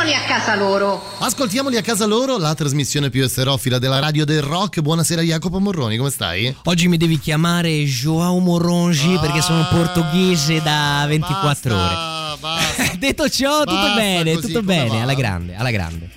[0.00, 1.02] ascoltamoli a casa loro.
[1.18, 4.80] Ascoltiamoli a casa loro, la trasmissione più esterofila della radio del rock.
[4.80, 6.54] Buonasera Jacopo Morroni, come stai?
[6.64, 11.94] Oggi mi devi chiamare João Morongi Ah, perché sono portoghese da 24 ore.
[11.94, 12.92] Basta, basta.
[12.98, 15.02] Detto ciò, tutto Basta bene, così, tutto bene, va?
[15.02, 16.08] alla grande, alla grande.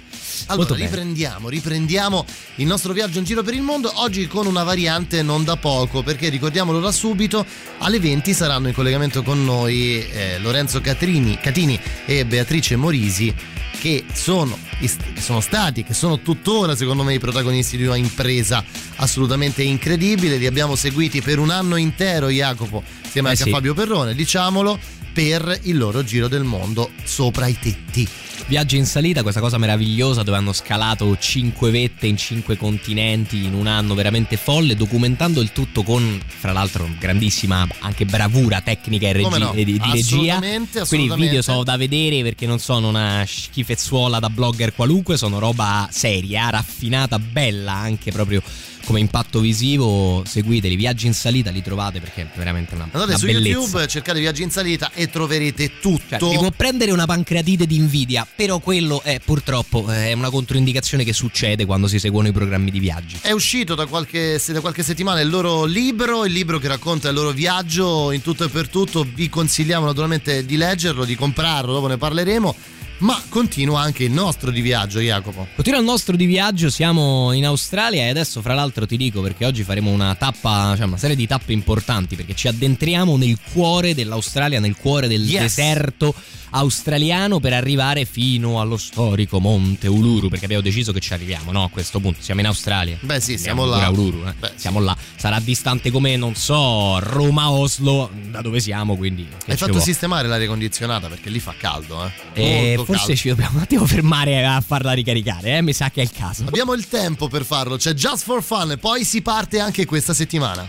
[0.48, 2.26] Allora, riprendiamo, riprendiamo
[2.56, 6.04] il nostro viaggio in giro per il mondo, oggi con una variante non da poco,
[6.04, 7.45] perché ricordiamolo da subito,
[7.80, 13.34] alle 20 saranno in collegamento con noi eh, Lorenzo Catrini, Catini e Beatrice Morisi,
[13.80, 18.64] che sono, che sono stati, che sono tuttora secondo me i protagonisti di una impresa
[18.98, 23.50] assolutamente incredibile, li abbiamo seguiti per un anno intero Jacopo, insieme Eh anche sì.
[23.50, 24.80] a Fabio Perrone, diciamolo,
[25.14, 28.08] per il loro giro del mondo sopra i tetti.
[28.47, 33.53] Viaggio in salita, questa cosa meravigliosa dove hanno scalato 5 vette in 5 continenti in
[33.53, 39.14] un anno veramente folle, documentando il tutto con, fra l'altro, grandissima anche bravura tecnica e
[39.14, 39.53] regi- no?
[39.53, 40.36] e di, regia.
[40.36, 45.16] Assolutamente, Quindi i video sono da vedere perché non sono una schifezzuola da blogger qualunque,
[45.16, 48.42] sono roba seria, raffinata, bella anche proprio
[48.86, 50.23] come impatto visivo.
[50.26, 53.48] Seguiteli, viaggi in salita li trovate perché è veramente una, Andate una su bellezza.
[53.59, 56.30] YouTube, cercate Viaggi in salita e troverete Cioè, tutto.
[56.30, 61.04] mi può prendere una pancreatite di invidia, però quello è purtroppo eh, è una controindicazione
[61.04, 63.17] che succede quando si seguono i programmi di viaggi.
[63.22, 67.16] È uscito da qualche, da qualche settimana il loro libro, il libro che racconta il
[67.16, 69.06] loro viaggio in tutto e per tutto.
[69.14, 72.56] Vi consigliamo naturalmente di leggerlo, di comprarlo, dopo ne parleremo.
[73.04, 75.46] Ma continua anche il nostro di viaggio, Jacopo.
[75.56, 79.45] Continua il nostro di viaggio, siamo in Australia e adesso fra l'altro ti dico perché
[79.45, 83.94] oggi faremo una tappa, cioè una serie di tappe importanti perché ci addentriamo nel cuore
[83.94, 85.42] dell'Australia, nel cuore del Yes.
[85.42, 86.16] deserto
[86.55, 91.64] australiano per arrivare fino allo storico Monte Uluru perché abbiamo deciso che ci arriviamo, no?
[91.64, 92.98] A questo punto siamo in Australia.
[93.02, 93.89] Beh, sì, siamo là.
[93.89, 94.33] Uluru, eh.
[94.38, 94.60] Beh, sì.
[94.60, 94.95] siamo là.
[95.16, 99.27] Sarà distante come, non so, Roma-Oslo, da dove siamo, quindi...
[99.48, 102.11] Hai fatto sistemare l'aria condizionata perché lì fa caldo, eh.
[102.33, 105.61] Eh, Molto forse ci dobbiamo un attimo fermare a farla ricaricare, eh?
[105.61, 106.43] mi sa che è il caso.
[106.48, 110.14] Abbiamo il tempo per farlo, c'è Just for Fun e poi si parte anche questa
[110.14, 110.67] settimana.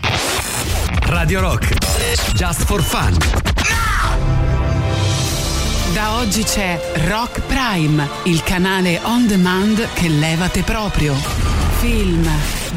[1.07, 1.75] Radio Rock.
[2.33, 3.17] Just for fun.
[5.93, 6.77] Da oggi c'è
[7.07, 11.15] Rock Prime, il canale on demand che levate proprio.
[11.79, 12.27] Film,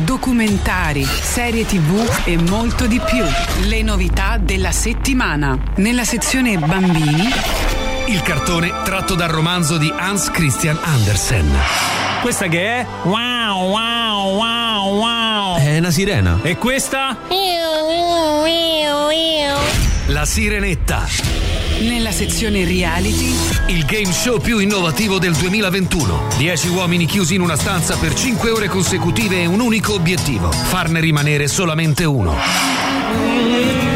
[0.04, 3.24] documentari, serie tv e molto di più.
[3.66, 5.58] Le novità della settimana.
[5.76, 7.28] Nella sezione bambini,
[8.08, 11.46] Il cartone tratto dal romanzo di Hans Christian Andersen.
[12.22, 12.86] Questa che è?
[13.02, 15.58] Wow, wow, wow, wow.
[15.58, 16.38] È una sirena.
[16.42, 17.18] E questa?
[20.06, 21.06] La Sirenetta.
[21.80, 23.30] nella sezione reality,
[23.66, 26.28] Il game show più innovativo del 2021.
[26.38, 31.00] 10 uomini chiusi in una stanza per 5 ore consecutive e un unico obiettivo: farne
[31.00, 32.34] rimanere solamente uno.
[32.34, 33.87] Eh,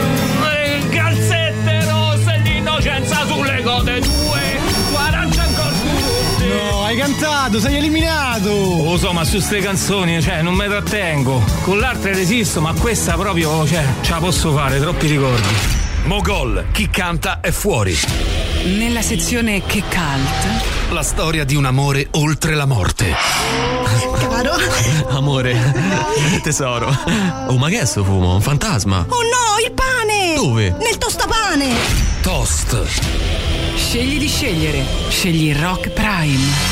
[7.52, 8.82] hai cantato, sei eliminato!
[8.82, 11.42] Lo so, ma su ste canzoni, cioè, non mi trattengo.
[11.62, 15.48] Con l'altra resisto, ma questa proprio, cioè, ce la posso fare, troppi ricordi.
[16.04, 17.96] Mogol, chi canta è fuori.
[18.64, 23.14] nella sezione che cult, La storia di un amore oltre la morte.
[24.18, 24.54] Caro.
[25.08, 25.74] Amore,
[26.42, 26.96] tesoro.
[27.48, 28.34] Oh, ma che è sto fumo?
[28.34, 29.04] Un fantasma?
[29.08, 30.34] Oh no, il pane!
[30.34, 30.74] Dove?
[30.78, 31.70] Nel tostapane!
[32.22, 32.82] Toast.
[33.76, 34.84] scegli di scegliere.
[35.08, 36.72] Scegli Rock Prime.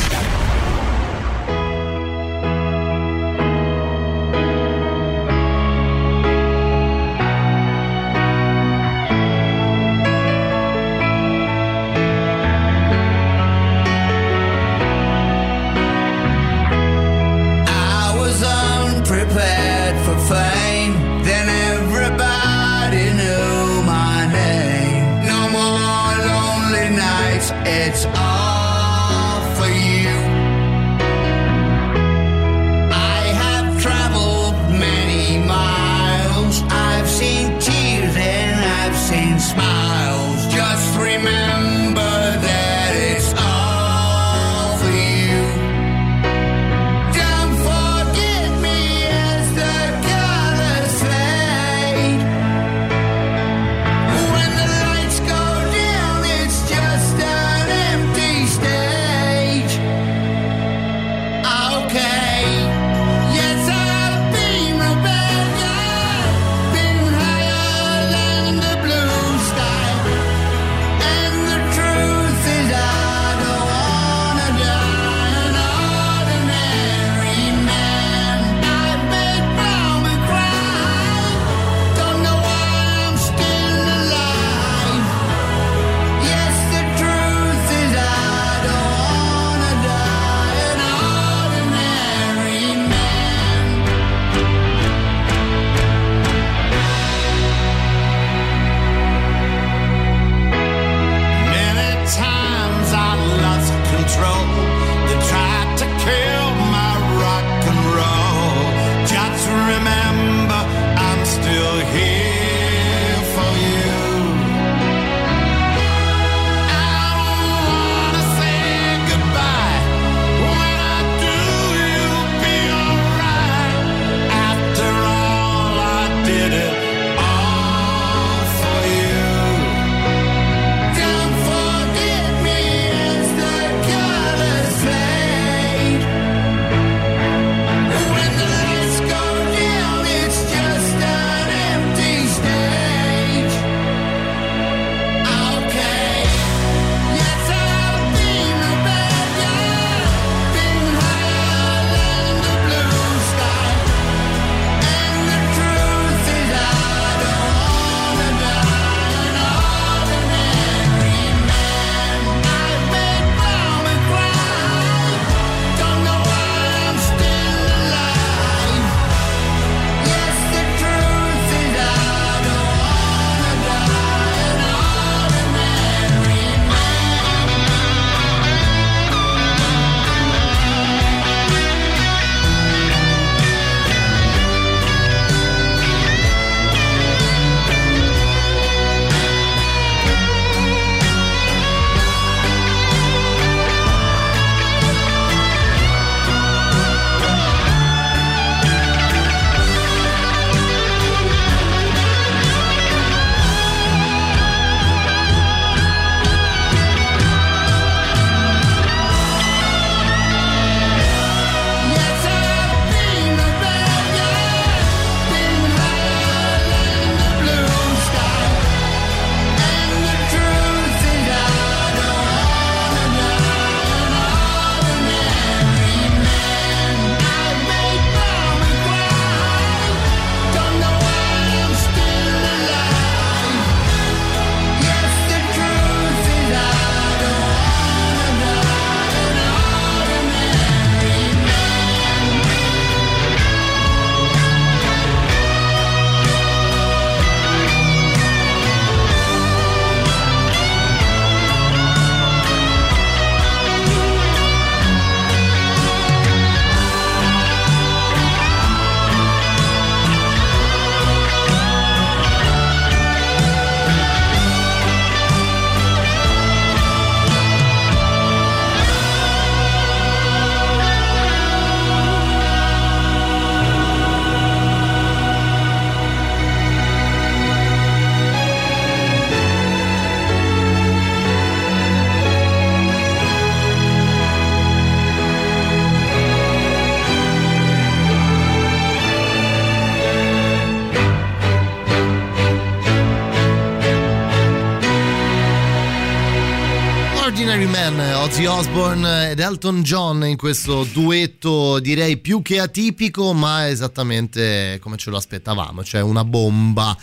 [298.60, 304.98] Ozzy Osbourne ed Elton John in questo duetto direi più che atipico ma esattamente come
[304.98, 306.96] ce lo aspettavamo, cioè una bomba.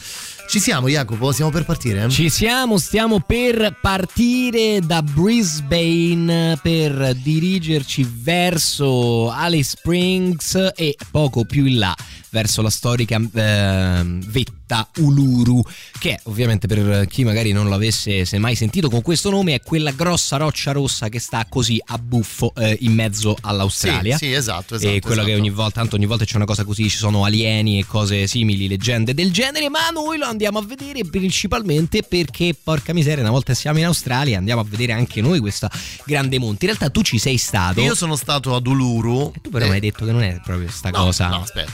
[0.48, 1.32] Ci siamo Jacopo?
[1.32, 2.10] Siamo per partire?
[2.10, 11.66] Ci siamo, stiamo per partire da Brisbane per dirigerci verso Alice Springs e poco più
[11.66, 11.96] in là
[12.30, 14.20] verso la storica eh,
[14.68, 15.64] vetta Uluru,
[15.98, 19.92] che ovviamente per chi magari non l'avesse se mai sentito con questo nome è quella
[19.92, 24.18] grossa roccia rossa che sta così a buffo eh, in mezzo all'Australia.
[24.18, 24.94] Sì, sì esatto, esatto.
[24.94, 25.28] E quello esatto.
[25.28, 28.28] che ogni volta, tanto ogni volta c'è una cosa così, ci sono alieni e cose
[28.28, 33.32] simili, leggende del genere, ma noi lo andiamo a vedere principalmente perché, porca miseria, una
[33.32, 35.72] volta siamo in Australia andiamo a vedere anche noi questa
[36.04, 36.66] grande monte.
[36.66, 37.80] In realtà tu ci sei stato.
[37.82, 39.32] Io sono stato ad Uluru.
[39.34, 41.28] E tu però eh, mi hai detto che non è proprio sta no, cosa.
[41.30, 41.72] No, aspetta,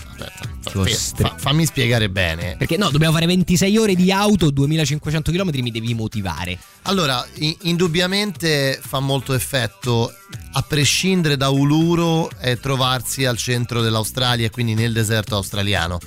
[0.63, 1.27] aspetta.
[1.29, 2.55] Fa- fammi spiegare bene.
[2.57, 6.57] Perché no, dobbiamo fare 26 ore di auto, 2500 km, mi devi motivare.
[6.83, 10.13] Allora, i- indubbiamente fa molto effetto,
[10.53, 15.99] a prescindere da Uluru, eh, trovarsi al centro dell'Australia, quindi nel deserto australiano.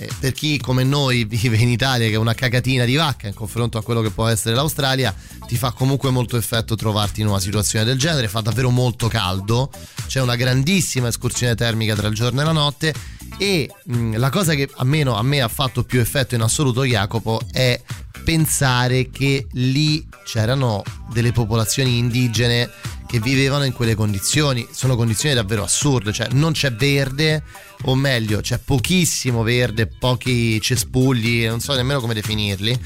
[0.00, 3.34] Eh, per chi come noi vive in Italia, che è una cagatina di vacca in
[3.34, 5.12] confronto a quello che può essere l'Australia,
[5.46, 8.28] ti fa comunque molto effetto trovarti in una situazione del genere.
[8.28, 9.70] Fa davvero molto caldo,
[10.06, 12.94] c'è una grandissima escursione termica tra il giorno e la notte.
[13.38, 17.40] E mh, la cosa che almeno a me ha fatto più effetto in assoluto, Jacopo,
[17.52, 17.80] è
[18.24, 22.68] pensare che lì c'erano delle popolazioni indigene
[23.06, 24.66] che vivevano in quelle condizioni.
[24.70, 27.42] Sono condizioni davvero assurde, cioè non c'è verde,
[27.84, 32.78] o meglio, c'è pochissimo verde, pochi cespugli, non so nemmeno come definirli.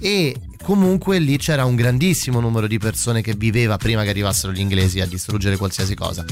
[0.00, 4.60] E comunque lì c'era un grandissimo numero di persone che viveva prima che arrivassero gli
[4.60, 6.24] inglesi a distruggere qualsiasi cosa.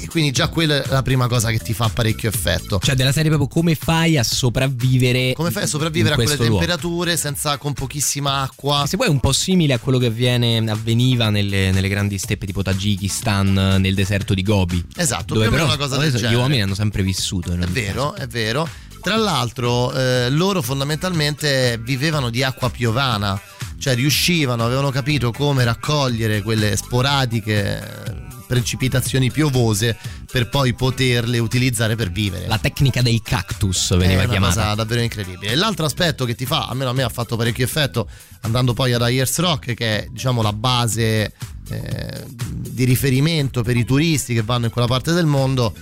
[0.00, 2.80] E quindi già quella è la prima cosa che ti fa parecchio effetto.
[2.82, 5.32] Cioè, della serie proprio come fai a sopravvivere.
[5.34, 8.84] Come fai a sopravvivere a quelle temperature senza con pochissima acqua?
[8.86, 12.46] Se poi è un po' simile a quello che avviene, avveniva nelle, nelle grandi steppe
[12.46, 14.84] tipo Tagikistan, nel deserto di Gobi.
[14.96, 16.40] Esatto, dove però una cosa del adesso gli genere.
[16.40, 17.52] uomini hanno sempre vissuto.
[17.52, 18.68] È vero, è vero.
[19.00, 23.40] Tra l'altro, eh, loro fondamentalmente vivevano di acqua piovana,
[23.78, 29.96] cioè riuscivano, avevano capito come raccogliere quelle sporadiche eh, precipitazioni piovose
[30.30, 32.46] per poi poterle utilizzare per vivere.
[32.48, 34.62] La tecnica del cactus veniva è una chiamata.
[34.62, 35.52] cosa davvero incredibile.
[35.52, 38.08] E l'altro aspetto che ti fa, almeno a me ha fatto parecchio effetto,
[38.40, 41.32] andando poi ad Ayers Rock, che è diciamo la base
[41.68, 45.74] eh, di riferimento per i turisti che vanno in quella parte del mondo,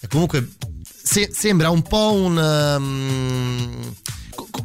[0.00, 0.48] e comunque
[1.04, 2.36] se- sembra un po' un...
[2.36, 3.94] um,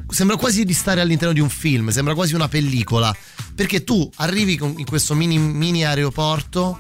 [0.10, 3.16] sembra quasi di stare all'interno di un film, sembra quasi una pellicola,
[3.54, 6.80] perché tu arrivi con- in questo mini, mini aeroporto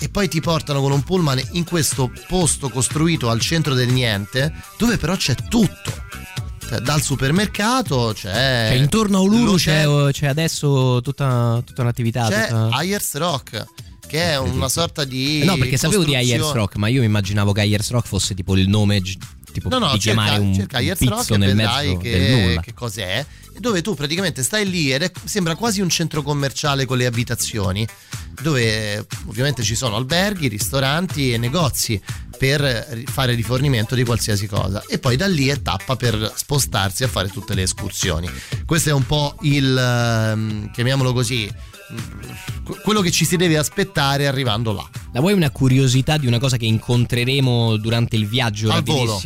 [0.00, 4.52] e poi ti portano con un pullman in questo posto costruito al centro del niente,
[4.76, 6.06] dove però c'è tutto.
[6.68, 8.68] Cioè, dal supermercato c'è.
[8.70, 12.28] Cioè, intorno a Uluru c'è, c'è adesso tutta, tutta un'attività.
[12.28, 13.64] c'è tutta- Ayers Rock,
[14.08, 15.42] che è una sorta di.
[15.42, 18.56] Eh no, perché sapevo di Ayers Rock, ma io immaginavo che Ayers Rock fosse tipo
[18.56, 19.00] il nome
[19.52, 23.24] tipo No, no, di cerca, chiamare un, cerca Ayers Rock nel mezzo che, che cos'è.
[23.58, 27.86] Dove tu praticamente stai lì ed è, sembra quasi un centro commerciale con le abitazioni,
[28.40, 32.00] dove ovviamente ci sono alberghi, ristoranti e negozi
[32.38, 34.82] per fare rifornimento di qualsiasi cosa.
[34.86, 38.30] E poi da lì è tappa per spostarsi a fare tutte le escursioni.
[38.64, 41.52] Questo è un po' il, ehm, chiamiamolo così,
[42.82, 44.88] quello che ci si deve aspettare arrivando là.
[45.12, 49.18] La vuoi una curiosità di una cosa che incontreremo durante il viaggio Al volo.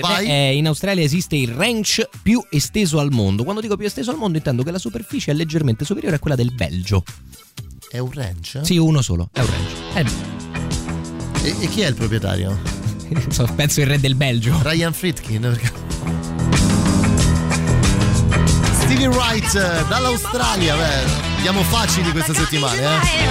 [0.00, 3.42] Beh, eh, in Australia esiste il ranch più esteso al mondo.
[3.42, 6.36] Quando dico più esteso al mondo intendo che la superficie è leggermente superiore a quella
[6.36, 7.02] del Belgio.
[7.90, 8.60] È un ranch?
[8.62, 9.46] Sì, uno solo, è un
[9.92, 10.12] ranch.
[11.42, 12.58] Eh, E, e chi è il proprietario?
[13.28, 14.58] so, penso il re del Belgio.
[14.62, 15.40] Ryan Friedkin.
[15.42, 15.72] perché-
[18.84, 23.24] Stevie Wright eh, dall'Australia, beh, andiamo facili questa settimana, eh.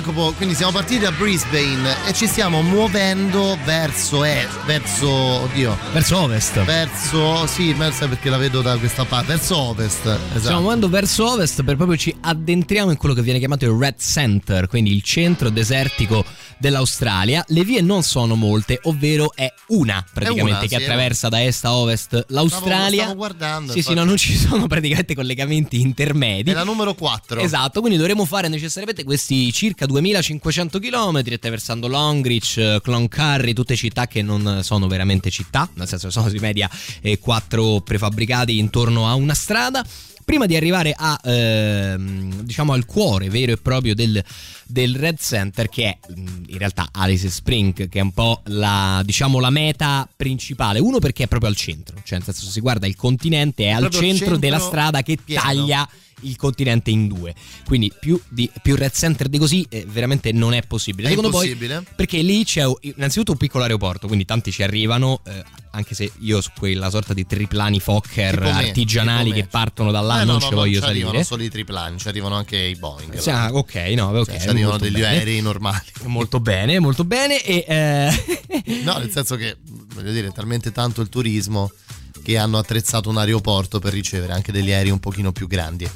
[0.00, 6.16] Jacopo, quindi siamo partiti da Brisbane e ci stiamo muovendo verso est, verso oddio, Verso
[6.20, 6.64] ovest.
[6.64, 10.06] verso sì, verso perché la vedo da questa parte, verso ovest.
[10.06, 10.38] Esatto.
[10.38, 13.96] Stiamo muovendo verso ovest per proprio ci addentriamo in quello che viene chiamato il Red
[13.98, 16.24] Center, quindi il centro desertico
[16.56, 17.44] dell'Australia.
[17.48, 21.64] Le vie non sono molte, ovvero è una praticamente una, che sì, attraversa da est
[21.66, 23.02] a ovest l'Australia.
[23.02, 26.50] Stavo guardando, Sì, sì, no, non ci sono praticamente collegamenti intermedi.
[26.50, 27.40] È la numero 4.
[27.40, 34.06] Esatto, quindi dovremo fare necessariamente questi circa 2500 km attraversando Longreach, eh, Cloncurry, tutte città
[34.06, 36.70] che non sono veramente città, nel senso sono di media
[37.00, 39.84] eh, quattro prefabbricati intorno a una strada.
[40.24, 44.22] Prima di arrivare a, ehm, diciamo al cuore vero e proprio del,
[44.64, 49.02] del Red Center, che è mm, in realtà Alice Spring, che è un po' la,
[49.04, 50.78] diciamo, la meta principale.
[50.78, 53.80] Uno perché è proprio al centro, cioè nel senso si guarda il continente, è al
[53.80, 55.42] proprio il centro, centro della strada che pieno.
[55.42, 55.88] taglia
[56.22, 57.34] il continente in due.
[57.64, 61.08] Quindi più, di, più red center di così eh, veramente non è possibile.
[61.08, 61.30] È Secondo?
[61.30, 61.56] Poi,
[61.94, 66.40] perché lì c'è innanzitutto un piccolo aeroporto, quindi tanti ci arrivano, eh, anche se io
[66.40, 69.42] su quella sorta di triplani Fokker Tipo me, artigianali tipo me.
[69.42, 71.04] che partono da là Eh, no, non no, ci non voglio ci salire.
[71.04, 73.16] arrivano solo i triplani, ci arrivano anche i Boeing.
[73.18, 74.26] Sì, ah, ok, no, ok.
[74.30, 75.06] Cioè, ci arrivano degli bene.
[75.06, 75.84] aerei normali.
[76.06, 77.42] Molto bene, molto bene.
[77.44, 79.56] E eh, No, nel senso che,
[79.94, 81.70] voglio dire, talmente tanto il turismo
[82.22, 85.88] che hanno attrezzato un aeroporto per ricevere anche degli aerei un pochino più grandi.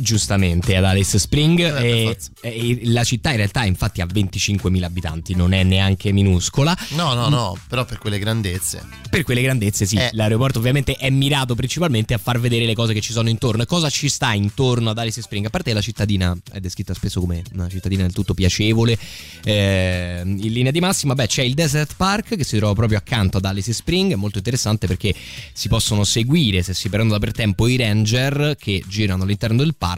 [0.00, 5.34] Giustamente ad Alice Spring Eh, e, e la città in realtà infatti ha 25.000 abitanti,
[5.34, 6.76] non è neanche minuscola.
[6.90, 8.82] No, no, no, però per quelle grandezze.
[9.08, 10.10] Per quelle grandezze sì, Eh.
[10.12, 13.62] l'aeroporto ovviamente è mirato principalmente a far vedere le cose che ci sono intorno.
[13.62, 15.46] E cosa ci sta intorno ad Alice Spring?
[15.46, 18.96] A parte la cittadina, è descritta spesso come una cittadina del tutto piacevole,
[19.44, 23.38] eh, in linea di massima, beh c'è il Desert Park che si trova proprio accanto
[23.38, 25.14] ad Alice Spring, è molto interessante perché
[25.52, 29.74] si possono seguire se si prendono da per tempo i ranger che girano all'interno del
[29.76, 29.88] parco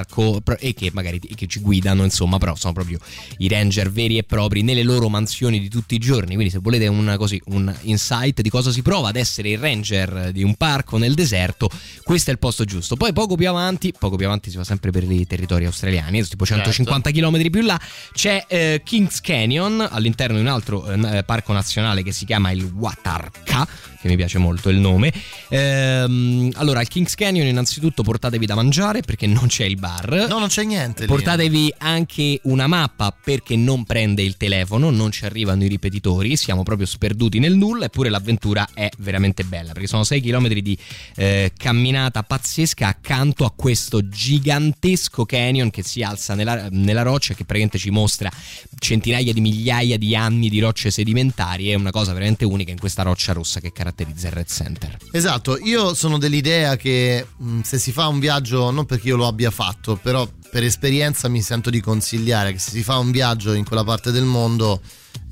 [0.42, 2.98] pro- e che magari e che ci guidano, insomma, però sono proprio
[3.38, 6.34] i ranger veri e propri nelle loro mansioni di tutti i giorni.
[6.34, 10.30] Quindi, se volete un, così, un insight di cosa si prova ad essere il ranger
[10.32, 11.70] di un parco nel deserto,
[12.02, 12.96] questo è il posto giusto.
[12.96, 16.44] Poi, poco più avanti, poco più avanti si va sempre per i territori australiani, tipo
[16.44, 17.80] 150 km più là,
[18.12, 22.64] c'è eh, Kings Canyon all'interno di un altro eh, parco nazionale che si chiama il
[22.64, 23.66] Watarka,
[24.02, 25.12] che mi piace molto il nome.
[25.48, 30.26] Ehm, allora, al Kings Canyon, innanzitutto, portatevi da mangiare perché non c'è il bar.
[30.28, 31.06] No, non c'è niente lì.
[31.06, 36.64] Portatevi anche una mappa perché non prende il telefono, non ci arrivano i ripetitori, siamo
[36.64, 40.76] proprio sperduti nel nulla, eppure l'avventura è veramente bella perché sono 6 km di
[41.16, 47.44] eh, camminata pazzesca accanto a questo gigantesco canyon che si alza nella, nella roccia che
[47.44, 48.30] praticamente ci mostra
[48.78, 53.02] centinaia di migliaia di anni di rocce sedimentarie, è una cosa veramente unica in questa
[53.02, 54.96] roccia rossa che caratterizza il Red Center.
[55.10, 59.26] Esatto, io sono dell'idea che mh, se si fa un viaggio, non perché io lo
[59.26, 63.52] abbia fatto, però per esperienza mi sento di consigliare che se si fa un viaggio
[63.52, 64.80] in quella parte del mondo,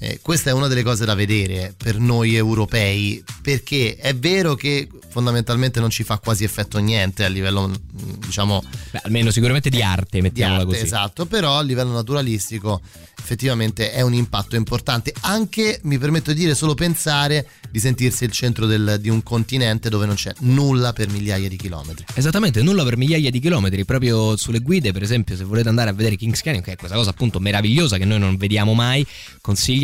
[0.02, 4.88] eh, questa è una delle cose da vedere per noi europei, perché è vero che
[5.10, 9.82] fondamentalmente non ci fa quasi effetto niente a livello, mh, diciamo, Beh, almeno sicuramente di
[9.82, 10.84] arte, di mettiamola arte, così.
[10.84, 12.80] esatto, però a livello naturalistico
[13.20, 15.12] effettivamente è un impatto importante.
[15.20, 19.88] Anche, mi permetto di dire, solo pensare di sentirsi il centro del- di un continente
[19.90, 22.06] dove non c'è nulla per migliaia di chilometri.
[22.14, 25.92] Esattamente, nulla per migliaia di chilometri, proprio sulle guide, per esempio, se volete andare a
[25.92, 29.06] vedere Kings Canyon, che è questa cosa appunto meravigliosa che noi non vediamo mai,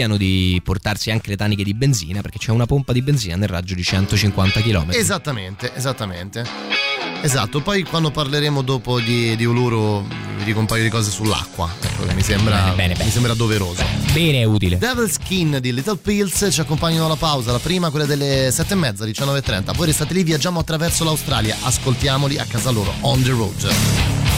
[0.07, 3.49] consigliano di portarsi anche le taniche di benzina perché c'è una pompa di benzina nel
[3.49, 4.91] raggio di 150 km.
[4.91, 6.45] Esattamente, esattamente.
[7.23, 11.69] Esatto, poi quando parleremo dopo di, di Uluru vi dico un paio di cose sull'acqua,
[11.81, 13.05] ecco, mi sembra, Bene, bene, bene.
[13.05, 13.83] mi sembra doveroso.
[14.13, 14.79] Bene, è utile.
[14.79, 18.77] Devil's Skin di Little Pills ci accompagnano alla pausa, la prima quella delle 7 e
[18.77, 19.75] mezza, 19.30.
[19.75, 24.36] Voi restate lì, viaggiamo attraverso l'Australia, ascoltiamoli a casa loro, on the road.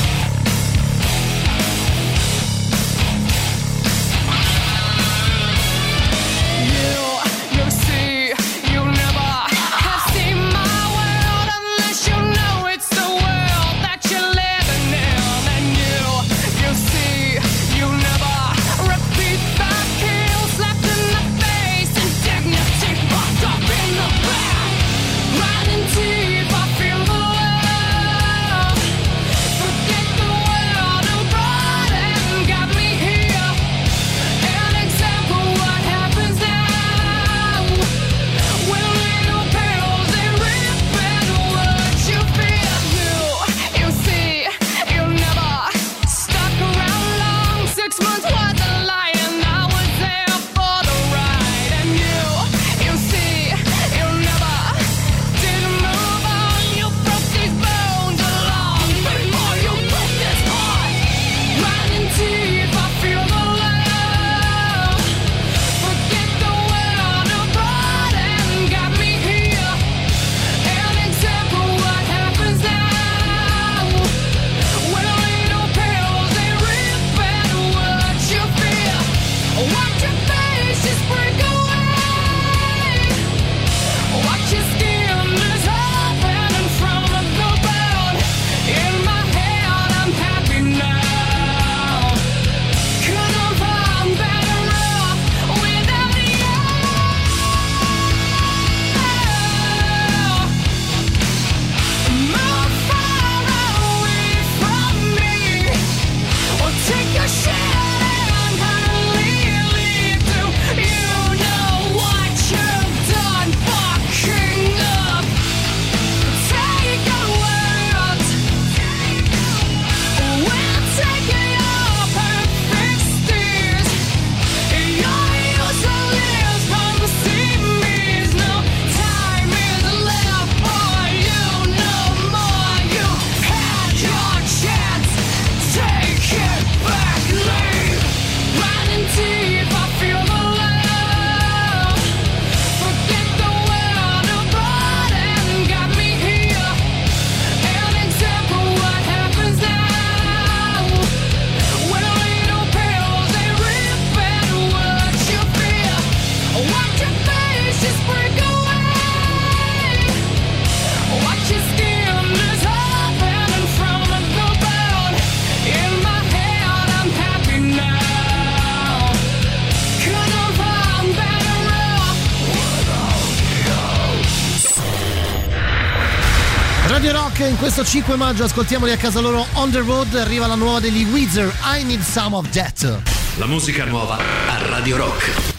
[177.70, 181.52] Questo 5 maggio ascoltiamoli a casa loro on the road arriva la nuova degli Weezer
[181.64, 182.98] I Need Some of That
[183.36, 185.57] La musica nuova a Radio Rock.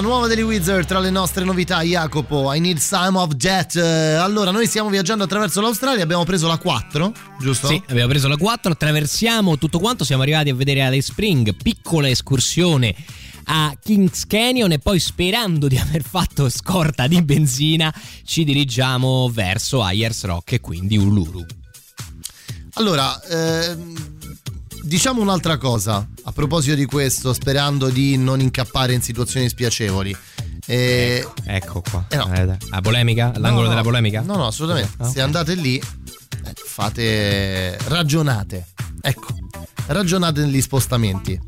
[0.00, 3.74] La nuova degli Weezer tra le nostre novità, Jacopo, I need some of that.
[3.74, 7.66] Eh, Allora, noi stiamo viaggiando attraverso l'Australia, abbiamo preso la 4, giusto?
[7.66, 12.08] Sì, abbiamo preso la 4, attraversiamo tutto quanto, siamo arrivati a vedere Alice Spring, piccola
[12.08, 12.94] escursione
[13.46, 17.92] a Kings Canyon e poi sperando di aver fatto scorta di benzina
[18.24, 21.44] ci dirigiamo verso Ayers Rock e quindi Uluru.
[22.74, 24.17] Allora, ehm,
[24.82, 30.16] diciamo un'altra cosa a proposito di questo, sperando di non incappare in situazioni spiacevoli.
[30.66, 32.06] Eh, Ecco qua.
[32.10, 32.32] Eh no.
[32.32, 32.56] Eh.
[32.70, 33.32] La polemica?
[33.36, 34.20] L'angolo no, della polemica?
[34.20, 34.92] No, no, assolutamente.
[34.98, 35.12] Ah, ok.
[35.12, 37.76] Se andate lì, eh, fate.
[37.88, 38.66] ragionate.
[39.00, 39.26] Ecco,
[39.86, 41.40] ragionate negli spostamenti.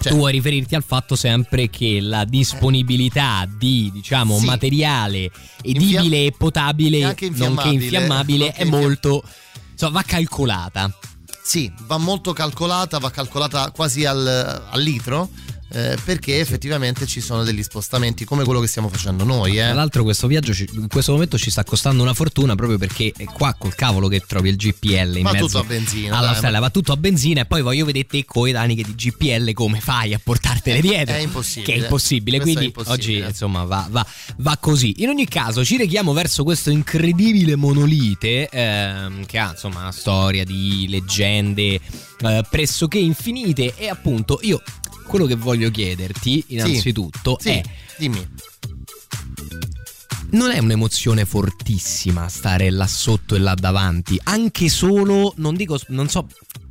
[0.00, 4.44] Cioè- tu vuoi riferirti al fatto sempre che la disponibilità di diciamo Sì.
[4.46, 5.28] materiale
[5.60, 7.84] edibile e potabile E anche nonché infiammabile.
[7.84, 9.24] infiammabile Nonché è molto
[9.72, 10.94] insomma va calcolata
[11.48, 14.26] Sì, va molto calcolata, va calcolata quasi al,
[14.68, 15.30] al litro.
[15.70, 19.54] Eh, perché effettivamente ci sono degli spostamenti come quello che stiamo facendo noi.
[19.54, 19.74] Tra Eh.
[19.74, 23.24] l'altro questo viaggio ci- in questo momento ci sta costando una fortuna proprio perché è
[23.24, 26.36] qua col cavolo che trovi il GPL in Va mezzo tutto a benzina, alla dai,
[26.36, 29.80] strada, va tutto a benzina e poi voglio vedere te coi taniche di GPL come
[29.80, 31.14] fai a portartele dietro.
[31.14, 31.72] è impossibile.
[31.72, 33.18] Che è impossibile, Questo è quindi impossibile.
[33.22, 34.06] oggi insomma va, va-
[34.38, 34.94] va così.
[35.02, 40.44] In ogni caso ci rechiamo verso questo incredibile monolite ehm, che ha insomma una storia
[40.44, 41.80] di leggende
[42.20, 44.62] eh, pressoché infinite e appunto io
[45.08, 47.62] quello che voglio chiederti innanzitutto Sì, è
[47.96, 48.24] dimmi.
[50.30, 56.08] non è un'emozione fortissima stare là sotto e là davanti, anche solo, non dico, non
[56.08, 56.26] so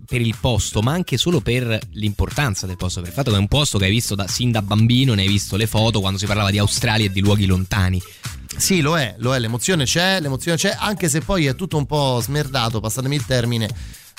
[0.08, 3.40] per il posto, ma anche solo per l'importanza del posto, per il fatto che è
[3.40, 6.18] un posto che hai visto da, sin da bambino, ne hai visto le foto quando
[6.18, 8.02] si parlava di Australia e di luoghi lontani.
[8.56, 11.86] Sì, lo è, lo è, l'emozione c'è, l'emozione c'è, anche se poi è tutto un
[11.86, 13.70] po' smerdato, passatemi il termine,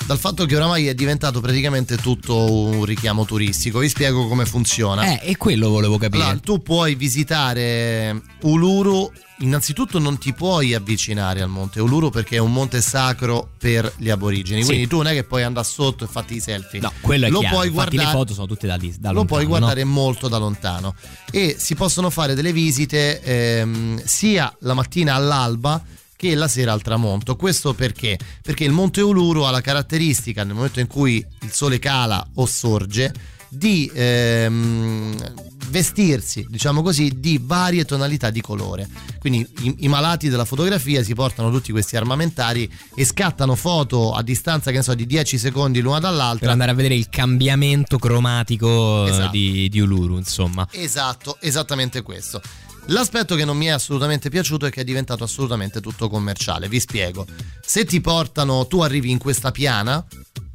[0.05, 3.79] dal fatto che oramai è diventato praticamente tutto un richiamo turistico.
[3.79, 5.19] Vi spiego come funziona.
[5.19, 6.23] Eh, e quello volevo capire.
[6.23, 9.11] Allora, tu puoi visitare Uluru.
[9.41, 14.09] Innanzitutto non ti puoi avvicinare al monte Uluru perché è un monte sacro per gli
[14.09, 14.61] aborigeni.
[14.61, 14.67] Sì.
[14.67, 16.81] Quindi tu non è che puoi andare sotto e fatti i selfie.
[16.81, 17.55] No, quello è Lo chiaro.
[17.55, 18.93] puoi Infatti guardare le foto sono tutte da lì.
[18.99, 19.91] Da lo puoi guardare no?
[19.91, 20.93] molto da lontano
[21.31, 25.81] e si possono fare delle visite ehm, sia la mattina all'alba
[26.19, 27.37] che la sera al tramonto.
[27.37, 28.19] Questo perché?
[28.41, 32.45] Perché il Monte Uluru ha la caratteristica nel momento in cui il sole cala o
[32.45, 33.13] sorge
[33.47, 35.15] di ehm,
[35.69, 38.89] vestirsi, diciamo così, di varie tonalità di colore.
[39.17, 44.21] Quindi i, i malati della fotografia si portano tutti questi armamentari e scattano foto a
[44.21, 46.39] distanza, che ne so, di 10 secondi l'una dall'altra.
[46.39, 49.31] Per andare a vedere il cambiamento cromatico eh, Esatto.
[49.31, 50.67] di, di Uluru, insomma.
[50.69, 52.41] Esatto, esattamente questo.
[52.89, 56.67] L'aspetto che non mi è assolutamente piaciuto è che è diventato assolutamente tutto commerciale.
[56.67, 57.25] Vi spiego.
[57.61, 60.03] Se ti portano, tu arrivi in questa piana,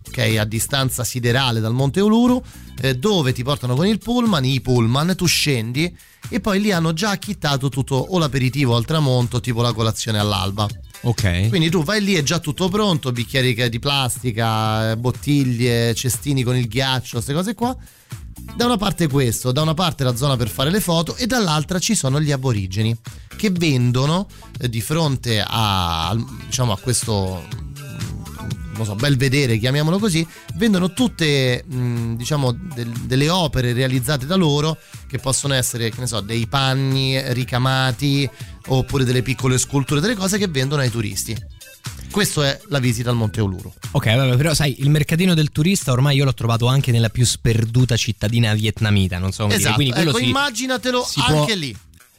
[0.09, 2.42] ok, a distanza siderale dal Monte Uluru,
[2.81, 5.97] eh, dove ti portano con il pullman, i pullman, tu scendi
[6.29, 10.68] e poi lì hanno già acchittato tutto o l'aperitivo al tramonto, tipo la colazione all'alba.
[11.03, 11.49] Ok.
[11.51, 16.57] Quindi tu vai lì, è già tutto pronto, bicchieri di plastica, eh, bottiglie, cestini con
[16.57, 17.77] il ghiaccio, queste cose qua.
[18.57, 21.81] Da una parte questo, da una parte la zona per fare le foto e dall'altra
[21.81, 22.97] ci sono gli aborigeni
[23.37, 24.29] che vendono
[24.61, 30.93] eh, di fronte a, diciamo, a questo mm, non so, bel vedere, chiamiamolo così, vendono
[30.93, 36.21] tutte mh, diciamo del- delle opere realizzate da loro che possono essere, che ne so,
[36.21, 38.29] dei panni ricamati
[38.69, 41.37] oppure delle piccole sculture, delle cose che vendono ai turisti.
[42.14, 43.72] Questa è la visita al Monte Uluru.
[43.90, 47.27] Ok, vabbè, però sai, il mercatino del turista ormai io l'ho trovato anche nella più
[47.27, 49.62] sperduta cittadina vietnamita, non so come dire.
[49.62, 51.77] Esatto, Quindi quello ecco, si- immaginatelo si può- anche lì.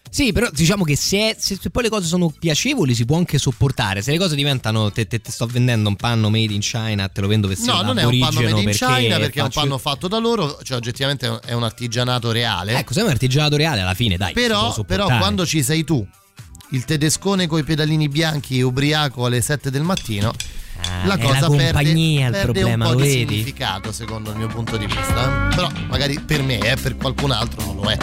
[0.09, 4.01] Sì, però diciamo che se, se- poi le cose sono piacevoli si può anche sopportare.
[4.01, 7.21] Se le cose diventano te, te- te sto vendendo un panno made in China, te
[7.21, 9.49] lo vendo vestito No, da non è un panno made in China perché è un
[9.49, 12.77] faccio- panno fatto da loro, cioè oggettivamente è un artigianato reale.
[12.77, 14.33] Ecco, se è un artigianato reale alla fine, dai.
[14.33, 16.05] può però, però quando ci sei tu,
[16.69, 20.33] il tedescone coi pedalini bianchi ubriaco alle 7 del mattino,
[20.87, 23.33] Ah, la cosa la perde, il perde problema, un po' di vedi?
[23.35, 25.47] significato secondo il mio punto di vista.
[25.55, 27.97] Però magari per me, eh, per qualcun altro non lo è.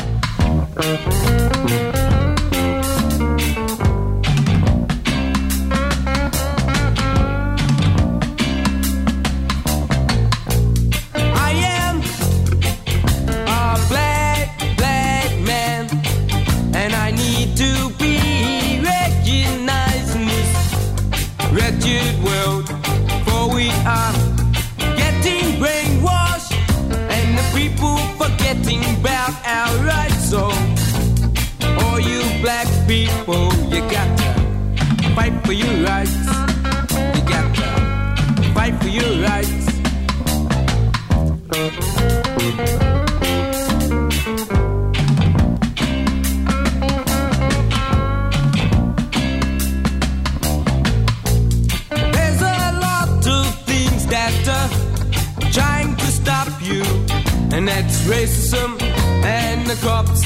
[58.05, 58.81] Racism
[59.25, 60.25] and the cops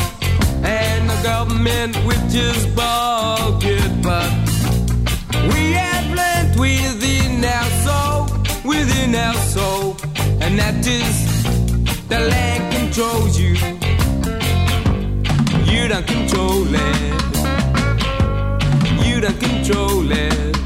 [0.64, 4.02] and the government, which is bullshit.
[4.02, 4.30] But
[5.52, 8.28] we have learned within our soul,
[8.64, 9.96] within our soul,
[10.40, 11.16] and that is
[12.08, 13.54] the land controls you.
[15.70, 17.16] You don't control it.
[19.06, 20.56] You don't control it.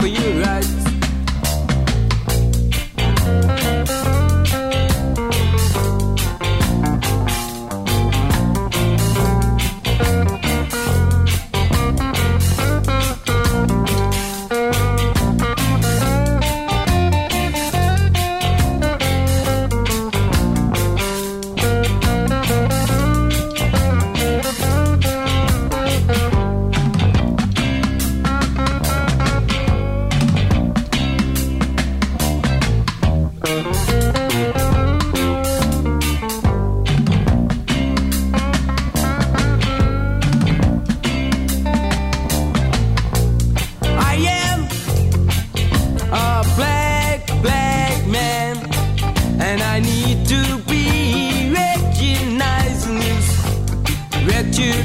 [0.00, 0.79] For your rights.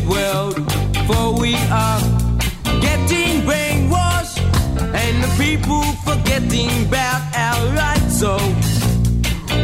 [0.08, 0.56] World.
[1.08, 2.02] For we are
[2.82, 4.40] getting brainwashed,
[4.94, 8.20] and the people forgetting about our rights.
[8.20, 8.38] So,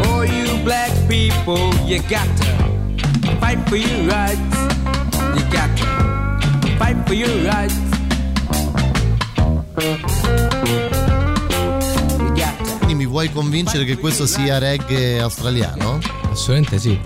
[0.05, 4.57] all you black people, you got to fight for your rights.
[5.35, 7.79] You got to fight for your rights.
[12.77, 15.99] Quindi mi vuoi convincere che questo sia reggae australiano?
[16.29, 16.99] Assolutamente sì.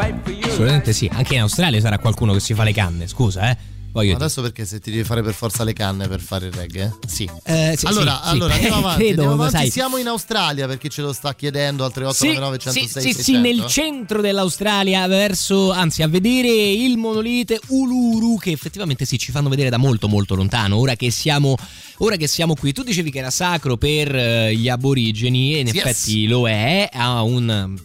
[0.56, 1.10] Assolutamente sì.
[1.12, 3.58] Anche in Australia sarà qualcuno che si fa le canne, scusa, eh.
[3.92, 4.24] Voglio dire.
[4.26, 6.98] Adesso perché se ti devi fare per forza le canne per fare il reggae?
[7.08, 7.30] Sì.
[7.44, 8.30] Eh, sì, allora, sì, sì.
[8.30, 9.04] allora andiamo avanti.
[9.04, 9.72] Credo, andiamo avanti.
[9.72, 13.10] Siamo in Australia per chi ce lo sta chiedendo al Sì, 3899 sì, 106 sì,
[13.24, 13.42] sì, 600.
[13.62, 19.48] nel centro dell'Australia, verso, anzi, a vedere il monolite Uluru, che effettivamente sì, ci fanno
[19.48, 20.76] vedere da molto molto lontano.
[20.78, 21.56] Ora che siamo,
[22.00, 25.68] ora che siamo qui, tu dicevi che era sacro per eh, gli aborigeni, e in
[25.68, 25.76] Yes.
[25.78, 27.78] effetti lo è, ha un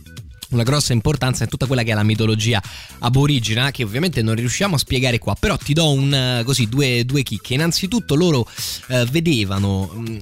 [0.50, 2.62] una grossa importanza in tutta quella che è la mitologia
[3.00, 7.04] aborigena che ovviamente non riusciamo a spiegare qua però ti do un, eh, così due,
[7.04, 7.54] due chicche.
[7.54, 8.46] Innanzitutto loro
[8.88, 10.18] eh, vedevano mh,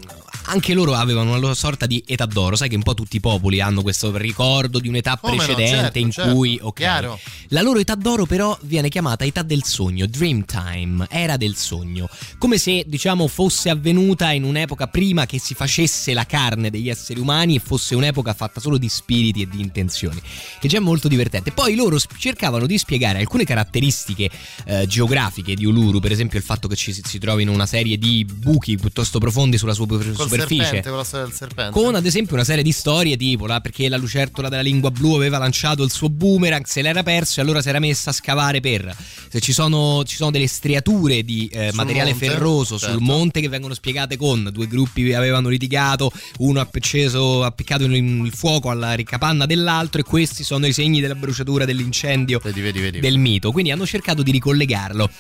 [0.48, 3.20] anche loro avevano una loro sorta di età d'oro sai che un po' tutti i
[3.20, 6.76] popoli hanno questo ricordo di un'età Come no, precedente certo, in certo, cui ok.
[6.78, 7.18] Chiaro.
[7.48, 12.09] la loro età d'oro però viene chiamata età del sogno, dream time, era del sogno,
[12.38, 17.20] come se diciamo fosse avvenuta in un'epoca prima che si facesse la carne degli esseri
[17.20, 20.20] umani e fosse un'epoca fatta solo di spiriti e di intenzioni,
[20.59, 21.53] che già è molto divertente.
[21.53, 24.30] Poi loro cercavano di spiegare alcune caratteristiche
[24.64, 27.99] eh, geografiche di Uluru, per esempio il fatto che ci si, si trovino una serie
[27.99, 30.64] di buchi piuttosto profondi sulla sua Col superficie.
[30.64, 31.72] serpente, con la storia del serpente.
[31.72, 35.14] Con ad esempio una serie di storie tipo la- perché la lucertola della lingua blu
[35.14, 38.61] aveva lanciato il suo boomerang, se l'era perso e allora si era messa a scavare
[38.61, 38.95] per.
[39.28, 42.95] Se ci sono, ci sono delle striature di eh, materiale monte, ferroso certo.
[42.95, 47.47] sul monte che vengono spiegate con due gruppi che avevano litigato, uno ha acceso, ha
[47.47, 52.61] appiccato il, fuoco alla capanna dell'altro e questi sono i segni della bruciatura dell'incendio Vedi,
[52.61, 53.01] vedi, vedi.
[53.01, 53.53] del mito.
[53.53, 55.11] Quindi hanno cercato di ricollegarlo.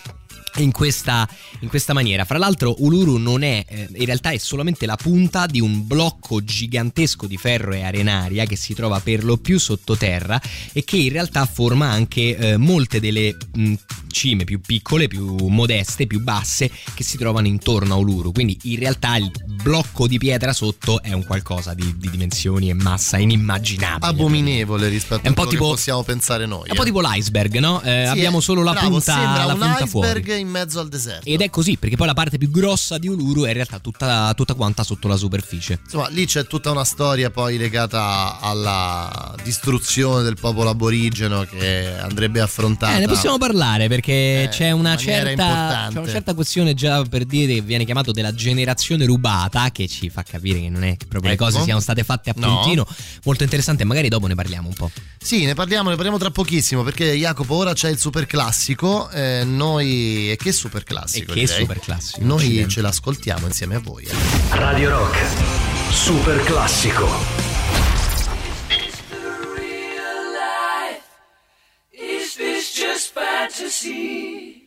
[0.56, 1.28] In questa,
[1.60, 5.46] in questa maniera, fra l'altro, Uluru non è, eh, in realtà è solamente la punta
[5.46, 10.40] di un blocco gigantesco di ferro e arenaria che si trova per lo più sottoterra
[10.72, 13.74] e che in realtà forma anche eh, molte delle mh,
[14.10, 18.32] cime più piccole, più modeste, più basse che si trovano intorno a Uluru.
[18.32, 22.74] Quindi in realtà il blocco di pietra sotto è un qualcosa di, di dimensioni e
[22.74, 24.06] massa inimmaginabile.
[24.06, 26.66] Abominevole rispetto a quello tipo- che possiamo pensare noi.
[26.66, 27.80] È un po' tipo l'iceberg, no?
[27.82, 30.08] Eh, Sì, abbiamo eh, solo la bravo, punta, la un punta fuori.
[30.38, 31.28] In mezzo al deserto.
[31.28, 34.32] Ed è così, perché poi la parte più grossa di Uluru è in realtà tutta,
[34.34, 35.78] tutta quanta sotto la superficie.
[35.84, 42.40] Insomma, lì c'è tutta una storia poi legata alla distruzione del popolo aborigeno che andrebbe
[42.40, 42.96] affrontata.
[42.96, 47.24] Eh, ne possiamo parlare perché Eh, c'è una certa, c'è una certa questione già per
[47.24, 51.06] dire che viene chiamato della generazione rubata, che ci fa capire che non è che
[51.06, 51.44] proprio Ecco.
[51.44, 52.60] le cose siano state fatte a No.
[52.60, 52.86] puntino.
[53.24, 54.90] Molto interessante, magari dopo ne parliamo un po'.
[55.20, 59.10] Sì, ne parliamo, ne parliamo tra pochissimo perché Jacopo ora c'è il super classico.
[59.10, 60.27] eh, noi.
[60.30, 61.32] E che super classico?
[61.32, 61.56] E che direi.
[61.60, 62.70] super classico, Noi accidenti.
[62.70, 64.04] ce l'ascoltiamo insieme a voi.
[64.04, 64.12] eh.
[64.50, 65.16] Radio Rock,
[65.90, 67.06] super classico.
[71.92, 74.64] Is this just fantasy?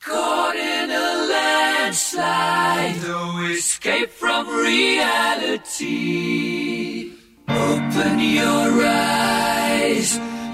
[0.00, 5.92] Caught in a landslide, no escape from reality.
[7.48, 10.18] Open your eyes,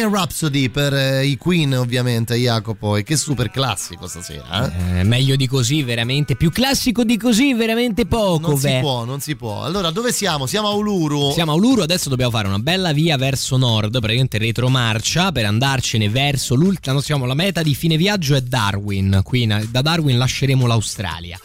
[0.00, 5.00] Bohemian Rhapsody per eh, i Queen ovviamente Jacopo e che super classico stasera eh?
[5.00, 6.36] Eh, meglio di così, veramente.
[6.36, 8.48] Più classico di così, veramente poco.
[8.48, 8.80] Non si beh.
[8.80, 9.62] può, non si può.
[9.62, 10.46] Allora, dove siamo?
[10.46, 11.32] Siamo a Uluru.
[11.32, 16.08] Siamo a Uluru, adesso dobbiamo fare una bella via verso nord, praticamente retromarcia, per andarcene
[16.08, 20.66] verso l'ultima, no, siamo alla meta di fine viaggio è Darwin, qui da Darwin lasceremo
[20.66, 21.38] l'Australia.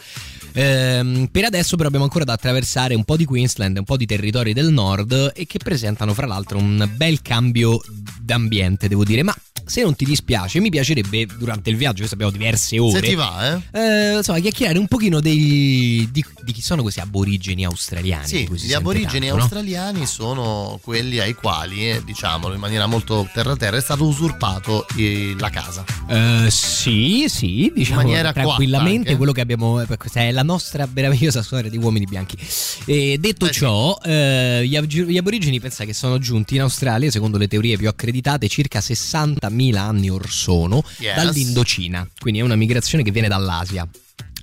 [0.56, 4.06] Ehm, per adesso però abbiamo ancora da attraversare un po' di Queensland, un po' di
[4.06, 7.80] territori del nord e che presentano fra l'altro un bel cambio
[8.18, 9.36] d'ambiente, devo dire, ma
[9.68, 13.00] se non ti dispiace, mi piacerebbe durante il viaggio, questo abbiamo diverse ore.
[13.00, 13.78] Se ti va, eh?
[13.80, 18.28] eh, insomma, chiacchierare un pochino dei, di, di chi sono questi aborigeni australiani.
[18.28, 19.42] Sì, gli aborigeni tanto, no?
[19.42, 25.34] australiani sono quelli ai quali, eh, diciamolo in maniera molto terra-terra, è stato usurpato eh,
[25.36, 25.84] la casa.
[26.08, 29.82] Eh, sì, sì, diciamo In maniera coatta tranquillamente quello che abbiamo.
[29.98, 32.38] Questa è la nostra meravigliosa storia di uomini bianchi.
[32.86, 37.36] E detto ciò, eh, gli, ab- gli aborigeni pensa che sono giunti in Australia, secondo
[37.36, 41.16] le teorie più accreditate, circa 60.000 anni or sono Yes.
[41.16, 42.08] dall'Indocina.
[42.18, 43.86] Quindi è una migrazione che viene dall'Asia.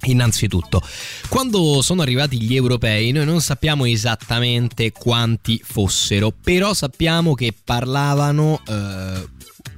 [0.06, 0.82] Innanzitutto,
[1.30, 8.62] quando sono arrivati gli europei, noi non sappiamo esattamente quanti fossero, però sappiamo che parlavano
[8.68, 9.28] eh,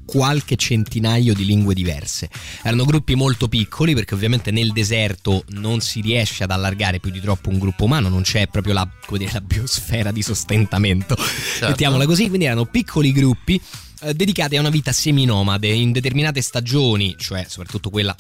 [0.06, 2.30] qualche centinaio di lingue diverse.
[2.62, 7.20] Erano gruppi molto piccoli perché ovviamente nel deserto non si riesce ad allargare più di
[7.20, 8.88] troppo un gruppo umano, non c'è proprio la,
[9.18, 11.18] dire, la biosfera di sostentamento,
[11.62, 13.60] mettiamola così, quindi erano piccoli gruppi
[14.02, 15.68] eh, dedicati a una vita seminomade.
[15.68, 18.16] In determinate stagioni, cioè soprattutto quella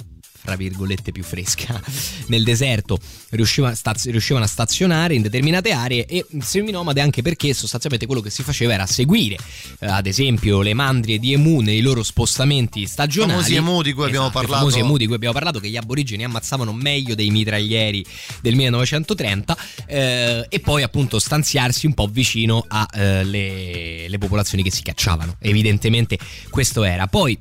[0.45, 1.81] fra virgolette più fresca
[2.27, 2.99] nel deserto.
[3.31, 8.29] Riusciva- staz- riuscivano a stazionare in determinate aree e seminomade anche perché sostanzialmente quello che
[8.29, 9.37] si faceva era seguire
[9.79, 13.31] eh, ad esempio le mandrie di emu nei loro spostamenti stagionali.
[13.33, 14.65] Famosi emu di cui abbiamo Esatto, i parlato.
[14.69, 18.05] famosi emu di cui abbiamo parlato che gli aborigeni ammazzavano meglio dei mitraglieri
[18.41, 24.81] del 1930 eh, e poi appunto stanziarsi un po' vicino alle le popolazioni che si
[24.83, 25.37] cacciavano.
[25.39, 26.17] Evidentemente
[26.49, 27.07] questo era.
[27.07, 27.37] Poi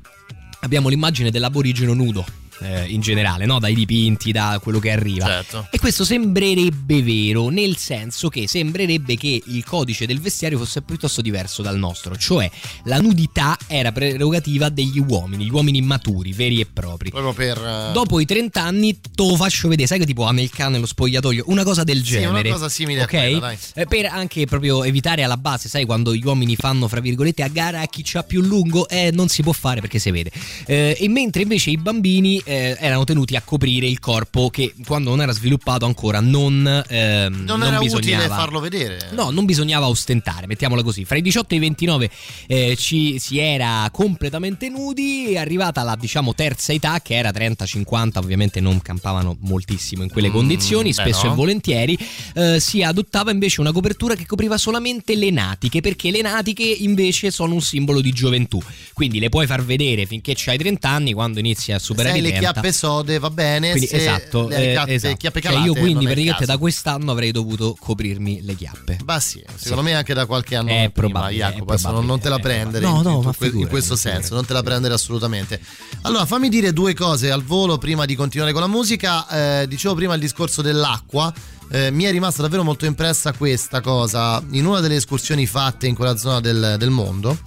[0.61, 2.25] abbiamo l'immagine dell'aborigeno nudo
[2.61, 3.59] eh, in generale, no?
[3.59, 5.25] dai dipinti, da quello che arriva.
[5.25, 5.67] Certo.
[5.71, 11.21] E questo sembrerebbe vero, nel senso che sembrerebbe che il codice del vestiario fosse piuttosto
[11.21, 12.49] diverso dal nostro, cioè
[12.85, 17.09] la nudità era prerogativa degli uomini, gli uomini maturi, veri e propri.
[17.09, 17.57] Proprio per...
[17.57, 21.45] eh, Dopo i 30 anni te lo faccio vedere, sai che tipo Amelka nello spogliatoio,
[21.47, 22.49] una cosa del Sì, una genere.
[22.51, 23.09] cosa simile a ok?
[23.09, 23.55] quella.
[23.73, 27.47] Eh, Per anche proprio evitare alla base, sai, quando gli uomini fanno fra virgolette a
[27.47, 30.31] gara a chi c'ha più lungo, eh, non si può fare perché si vede.
[30.65, 35.09] Eh, e mentre invece i bambini eh, erano tenuti a coprire il corpo che quando
[35.09, 38.23] non era sviluppato ancora non, ehm, non, era bisognava.
[38.23, 39.09] utile farlo vedere.
[39.11, 41.05] No, non bisognava ostentare, mettiamola così.
[41.05, 42.09] Fra i 18 e i 29
[42.47, 48.17] eh, ci, si era completamente nudi, è arrivata la diciamo terza età che era 30-50,
[48.17, 51.31] ovviamente non campavano moltissimo in quelle Mm, condizioni, spesso no.
[51.31, 51.97] e volentieri,
[52.35, 57.31] eh, si adottava invece una copertura che copriva solamente le natiche, perché le natiche invece
[57.31, 58.61] sono un simbolo di gioventù,
[58.93, 62.23] quindi le puoi far vedere finché c'hai 30 anni, quando inizi a superare hai i
[62.35, 62.51] le 30.
[62.51, 65.15] chiappe sode va bene, Quindi, se esatto, le eh, chiappe, esatto.
[65.15, 68.99] chiappe Cioè, calate io quindi praticamente da quest'anno avrei dovuto coprirmi le chiappe.
[69.03, 72.19] Bah sì, secondo me anche da qualche anno È prima, probabile, Jacopo, è adesso non,
[72.19, 74.53] te la probabile, prendere No, in, no, in ma que- in questo senso, non te
[74.53, 75.59] la prendere assolutamente.
[76.01, 79.61] Allora, fammi dire due cose al volo prima di continuare con la musica.
[79.61, 81.33] Eh, dicevo prima il discorso dell'acqua.
[81.71, 85.95] Eh, mi è rimasta davvero molto impressa questa cosa in una delle escursioni fatte in
[85.95, 87.37] quella zona del, del mondo.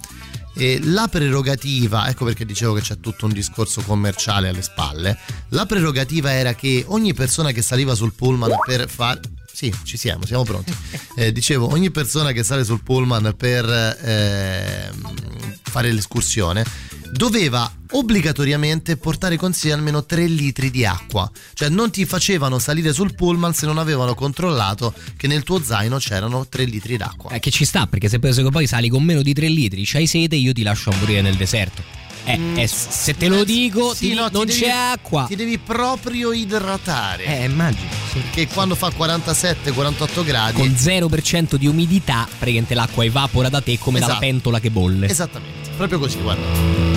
[0.53, 5.17] E la prerogativa, ecco perché dicevo che c'è tutto un discorso commerciale alle spalle.
[5.49, 9.21] La prerogativa era che ogni persona che saliva sul pullman per fare.
[9.59, 10.73] Sì, ci siamo, siamo pronti.
[11.15, 16.63] Eh, dicevo, ogni persona che sale sul pullman per ehm, fare l'escursione
[17.11, 21.29] doveva obbligatoriamente portare con sé almeno 3 litri di acqua.
[21.53, 25.97] Cioè non ti facevano salire sul pullman se non avevano controllato che nel tuo zaino
[25.97, 27.31] c'erano 3 litri d'acqua.
[27.31, 30.37] Eh, che ci sta, perché se poi sali con meno di 3 litri, c'hai sete,
[30.37, 31.98] io ti lascio a morire nel deserto.
[32.29, 35.25] Eh, eh, se te lo dico, Sì, ti- no, non devi- c'è acqua.
[35.27, 37.25] Ti devi proprio idratare.
[37.25, 37.87] Eh, immagino.
[38.31, 40.53] Che quando fa 47-48 gradi.
[40.53, 44.25] Con 0% di umidità, praticamente l'acqua evapora da te come dalla Esatto.
[44.27, 45.07] pentola che bolle.
[45.07, 46.88] Esattamente, proprio così, guarda.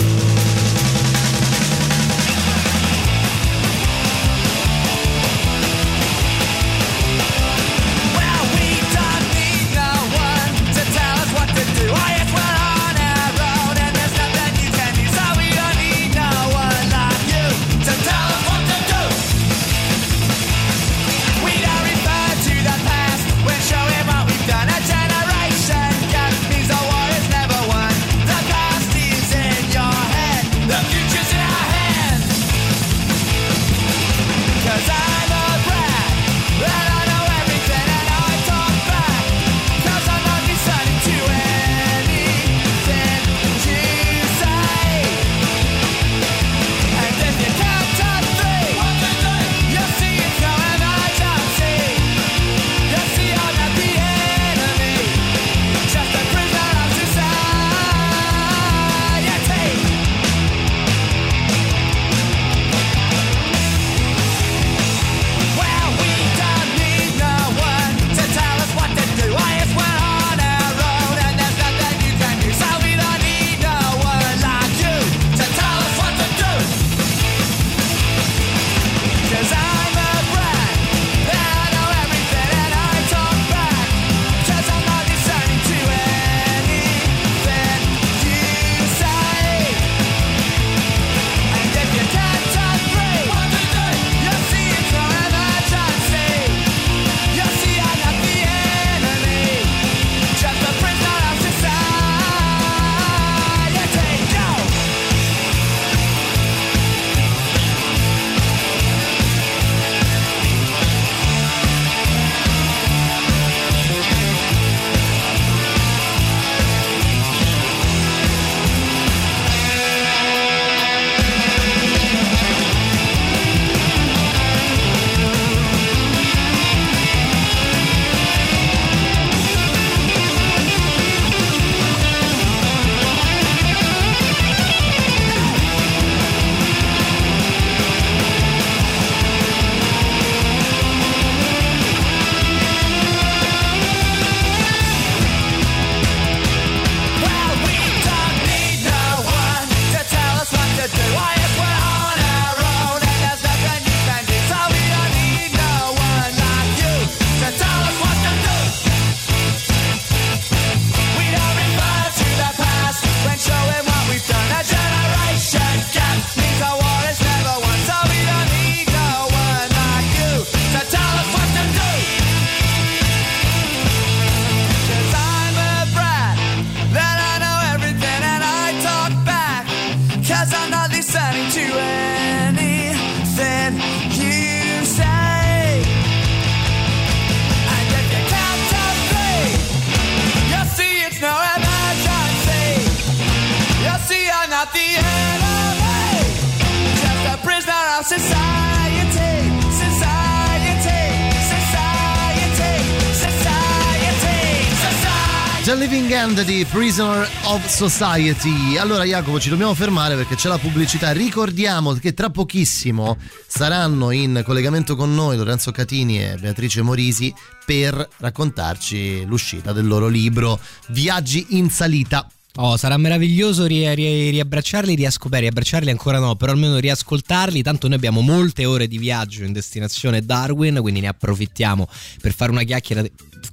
[205.82, 208.76] Living End di Prisoner of Society.
[208.76, 211.10] Allora Jacopo ci dobbiamo fermare perché c'è la pubblicità.
[211.10, 213.16] Ricordiamo che tra pochissimo
[213.48, 217.34] saranno in collegamento con noi Lorenzo Catini e Beatrice Morisi
[217.66, 220.60] per raccontarci l'uscita del loro libro
[220.90, 222.28] Viaggi in salita.
[222.56, 227.96] Oh, sarà meraviglioso ri- ri- riabbracciarli, riasco- riabbracciarli ancora no, però almeno riascoltarli, tanto noi
[227.96, 231.88] abbiamo molte ore di viaggio in destinazione Darwin, quindi ne approfittiamo
[232.20, 233.02] per fare una chiacchiera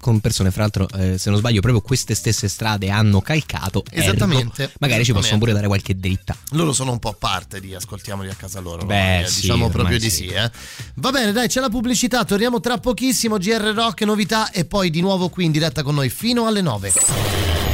[0.02, 3.84] con persone, fra l'altro eh, se non sbaglio proprio queste stesse strade hanno calcato.
[3.90, 4.72] ergo, Esattamente.
[4.80, 5.38] magari ci possono Esattamente.
[5.40, 6.36] pure dare qualche dritta.
[6.52, 8.86] Loro sono un po' parte di ascoltiamoli a casa loro.
[8.86, 10.28] Beh, eh, sì, diciamo proprio di sì.
[10.28, 10.28] sì.
[10.28, 10.52] eh.
[10.96, 12.26] Va bene, dai, c'è la pubblicità.
[12.26, 13.38] Torniamo tra pochissimo.
[13.38, 17.69] GR Rock, novità e poi di nuovo qui in diretta con noi fino alle 9.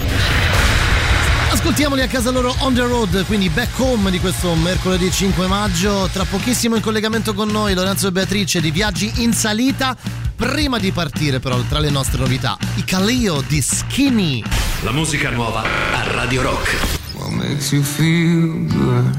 [1.65, 6.07] Ascoltiamoli a casa loro on the road, quindi back home di questo mercoledì 5 maggio.
[6.13, 9.97] Tra pochissimo in collegamento con noi Lorenzo e Beatrice di Viaggi in Salita.
[10.35, 14.43] Prima di partire però tra le nostre novità, i Calio di Skinny.
[14.83, 16.75] La musica nuova a Radio Rock.
[17.15, 19.15] What makes you feel good?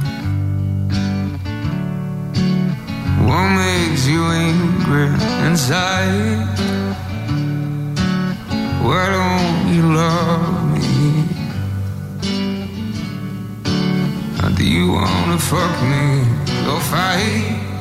[3.24, 5.08] What makes you angry
[5.44, 6.46] inside?
[8.82, 10.95] Why don't you love me?
[14.54, 16.22] Do you wanna fuck me?
[16.64, 17.75] Go fight.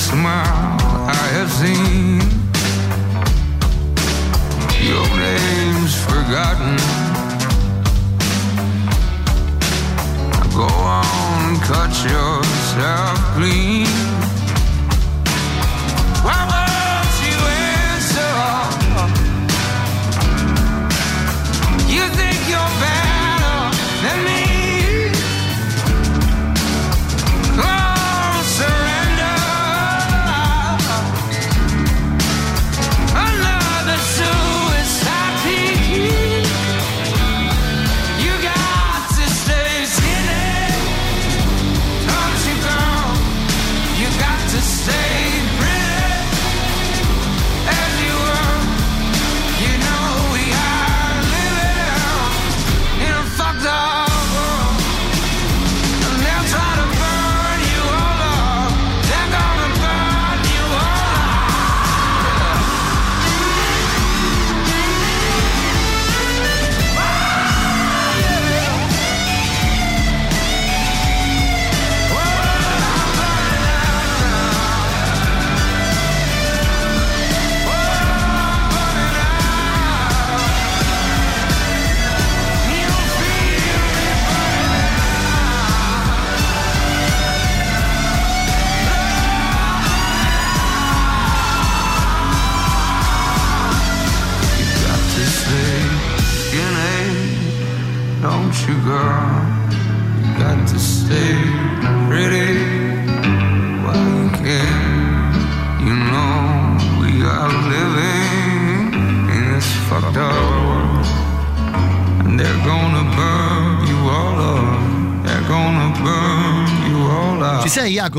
[0.00, 2.20] Smile I have seen.
[4.90, 6.76] Your name's forgotten.
[10.54, 10.68] Go
[11.00, 13.86] on, cut yourself clean.
[16.24, 16.59] Why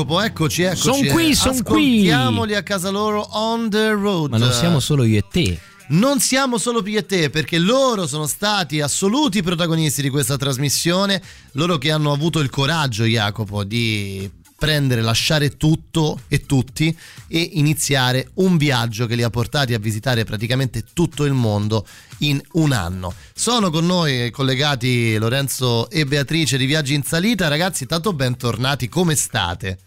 [0.02, 0.20] Jacopo?
[0.20, 0.82] Eccoci, eccoci.
[0.82, 2.10] Son qui, son qui.
[2.10, 4.30] Ascoltiamoli a casa loro on the road.
[4.30, 5.58] Ma non siamo solo io e te.
[5.88, 11.22] Non siamo solo io e te, perché loro sono stati assoluti protagonisti di questa trasmissione,
[11.52, 16.96] loro che hanno avuto il coraggio, Jacopo, di prendere, lasciare tutto e tutti
[17.26, 21.84] e iniziare un viaggio che li ha portati a visitare praticamente tutto il mondo
[22.18, 23.12] in un anno.
[23.34, 27.48] Sono con noi collegati Lorenzo e Beatrice di Viaggi in Salita.
[27.48, 29.78] Ragazzi, tanto bentornati, come state?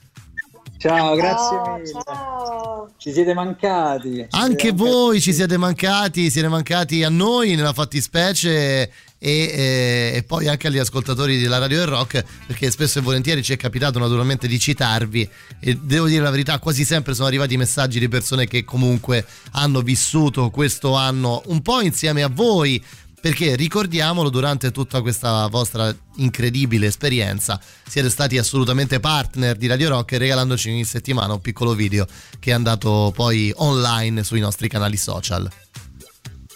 [0.77, 2.93] Ciao, grazie mille.
[2.97, 4.15] Ci siete mancati.
[4.15, 10.11] Ci Anche siete voi ci siete mancati, siete mancati a noi nella fattispecie e, e-
[10.15, 13.57] e poi anche agli ascoltatori della Radio del Rock perché spesso e volentieri ci è
[13.57, 15.27] capitato naturalmente di citarvi
[15.59, 19.81] e devo dire la verità quasi sempre sono arrivati messaggi di persone che comunque hanno
[19.81, 22.83] vissuto questo anno un po' insieme a voi
[23.25, 30.15] perché ricordiamolo durante tutta questa vostra incredibile esperienza siete stati assolutamente partner di Radio Rock
[30.17, 32.05] regalandoci ogni settimana un piccolo video
[32.37, 35.49] che è andato poi online sui nostri canali social.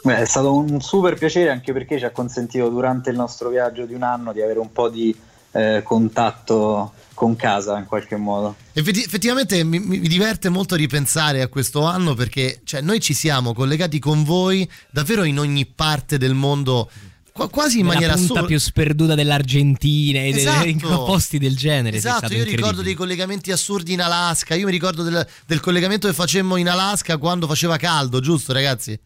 [0.03, 3.88] Beh, è stato un super piacere anche perché ci ha consentito durante il nostro viaggio
[3.88, 5.17] di un anno di avere un po' di
[5.53, 8.55] eh, contatto con casa in qualche modo.
[8.72, 13.53] Effetti- effettivamente mi, mi diverte molto ripensare a questo anno perché cioè, noi ci siamo
[13.53, 16.89] collegati con voi davvero in ogni parte del mondo,
[17.34, 18.47] qua- quasi in Nella maniera punta assurda.
[18.47, 20.65] più sperduta dell'Argentina e Esatto.
[20.65, 21.97] in posti del genere.
[21.97, 24.55] Esatto, io ricordo dei collegamenti assurdi in Alaska.
[24.55, 28.97] Io mi ricordo del, del collegamento che facemmo in Alaska quando faceva caldo, giusto, ragazzi?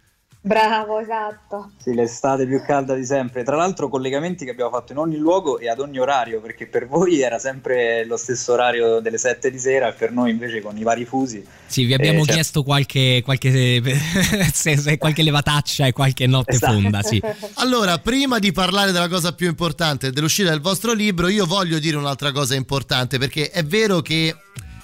[0.45, 1.71] Bravo, esatto.
[1.81, 3.43] Sì, l'estate più calda di sempre.
[3.43, 6.85] Tra l'altro collegamenti che abbiamo fatto in ogni luogo e ad ogni orario, perché per
[6.85, 10.77] voi era sempre lo stesso orario delle 7 di sera e per noi invece con
[10.77, 11.41] i vari fusi.
[11.65, 13.81] Sì, vi abbiamo Eh, cioè- chiesto qualche, qualche,
[14.51, 16.73] se- se- qualche levataccia e qualche notte Esatto.
[16.73, 17.21] fonda, sì.
[17.55, 21.95] Allora, prima di parlare della cosa più importante, dell'uscita del vostro libro, io voglio dire
[21.95, 24.35] un'altra cosa importante, perché è vero che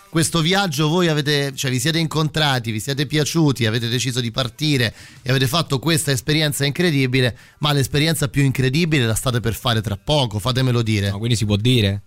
[0.10, 4.93] questo viaggio voi avete, cioè vi siete incontrati, vi siete piaciuti, avete deciso di partire
[5.22, 9.97] e avete fatto questa esperienza incredibile, ma l'esperienza più incredibile la state per fare tra
[10.01, 11.12] poco, fatemelo dire.
[11.12, 12.01] quindi si può dire?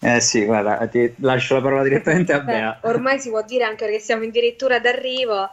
[0.00, 2.78] Eh sì, guarda, ti lascio la parola direttamente a Beh, Bea.
[2.82, 5.50] ormai si può dire anche perché siamo addirittura d'arrivo.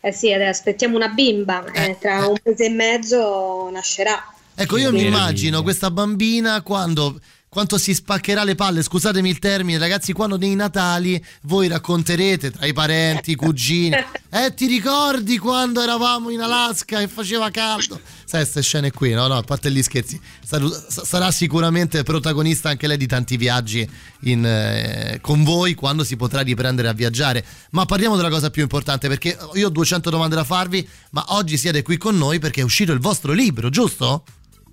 [0.00, 1.62] Eh sì, adesso aspettiamo una bimba.
[1.72, 4.18] eh, tra un mese e mezzo nascerà.
[4.54, 7.20] Ecco, io mi immagino questa bambina quando
[7.52, 12.64] quanto si spaccherà le palle, scusatemi il termine, ragazzi, quando nei Natali voi racconterete tra
[12.64, 13.94] i parenti, i cugini,
[14.32, 18.00] eh ti ricordi quando eravamo in Alaska e faceva caldo?
[18.24, 19.26] Sai, queste scene qui, no?
[19.26, 23.86] No, a parte gli scherzi, Sar- sarà sicuramente protagonista anche lei di tanti viaggi
[24.20, 27.44] in, eh, con voi quando si potrà riprendere a viaggiare.
[27.72, 31.58] Ma parliamo della cosa più importante perché io ho 200 domande da farvi, ma oggi
[31.58, 34.24] siete qui con noi perché è uscito il vostro libro, giusto?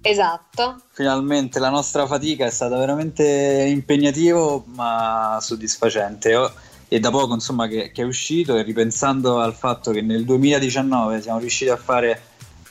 [0.02, 0.82] Esatto.
[0.92, 6.36] Finalmente la nostra fatica è stata veramente impegnativo ma soddisfacente.
[6.36, 6.52] Oh,
[6.88, 11.22] E da poco insomma che, che è uscito e ripensando al fatto che nel 2019
[11.22, 12.22] siamo riusciti a fare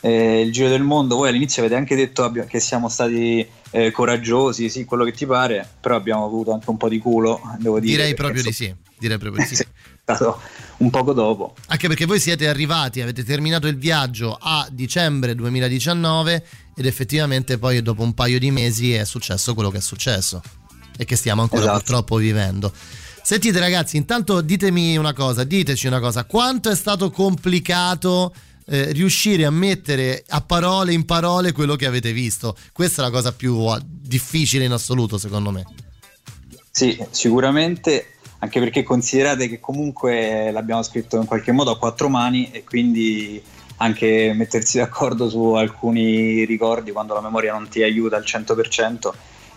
[0.01, 4.71] eh, il giro del mondo, voi all'inizio avete anche detto che siamo stati eh, coraggiosi,
[4.71, 7.97] sì, quello che ti pare, però abbiamo avuto anche un po' di culo, devo dire.
[7.97, 9.63] Direi proprio di insomma, sì, direi proprio di sì.
[9.63, 10.41] È stato
[10.79, 11.55] un poco dopo.
[11.67, 16.45] Anche perché voi siete arrivati, avete terminato il viaggio a dicembre 2019
[16.79, 20.41] ed effettivamente poi dopo un paio di mesi è successo quello che è successo
[20.97, 21.79] e che stiamo ancora Esatto.
[21.79, 22.73] purtroppo vivendo.
[23.21, 28.33] Sentite ragazzi, intanto ditemi una cosa, diteci una cosa, quanto è stato complicato
[28.65, 32.57] eh, riuscire a mettere a parole in parole quello che avete visto?
[32.73, 35.67] Questa è la cosa più eh, difficile in assoluto secondo me.
[36.71, 42.53] Sì, sicuramente, anche perché considerate che comunque l'abbiamo scritto in qualche modo a quattro mani
[42.53, 43.43] e quindi
[43.79, 49.11] anche mettersi d'accordo su alcuni ricordi quando la memoria non ti aiuta al 100%.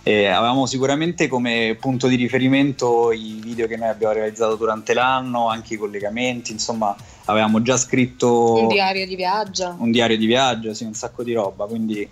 [0.03, 5.47] E avevamo sicuramente come punto di riferimento i video che noi abbiamo realizzato durante l'anno,
[5.47, 6.95] anche i collegamenti, insomma
[7.25, 9.75] avevamo già scritto Un diario di viaggio.
[9.77, 12.09] un diario di viaggio, sì, un sacco di roba, quindi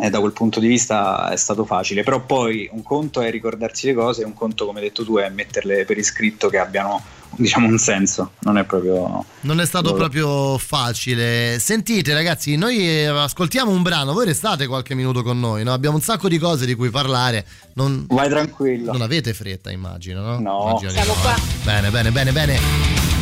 [0.00, 2.02] eh, da quel punto di vista è stato facile.
[2.02, 5.28] Però poi un conto è ricordarsi le cose, un conto, come hai detto tu, è
[5.28, 7.00] metterle per iscritto che abbiano
[7.36, 8.32] diciamo un senso.
[8.40, 9.24] Non è proprio.
[9.40, 11.58] Non è stato proprio facile.
[11.58, 15.72] Sentite ragazzi, noi eh, ascoltiamo un brano, voi restate qualche minuto con noi, no?
[15.72, 17.44] abbiamo un sacco di cose di cui parlare.
[17.74, 18.92] Non, Vai tranquillo.
[18.92, 20.38] Non avete fretta, immagino, no?
[20.38, 20.68] No.
[20.68, 21.34] Immagino Siamo no, qua.
[21.64, 22.58] Bene, bene, bene, bene.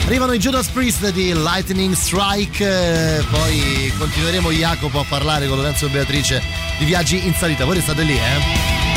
[0.04, 2.64] Arrivano i Judas Priest di Lightning Strike,
[3.18, 6.42] eh, poi continueremo Jacopo a parlare con Lorenzo e Beatrice
[6.78, 7.64] di viaggi in salita.
[7.64, 8.91] Voi restate lì, eh?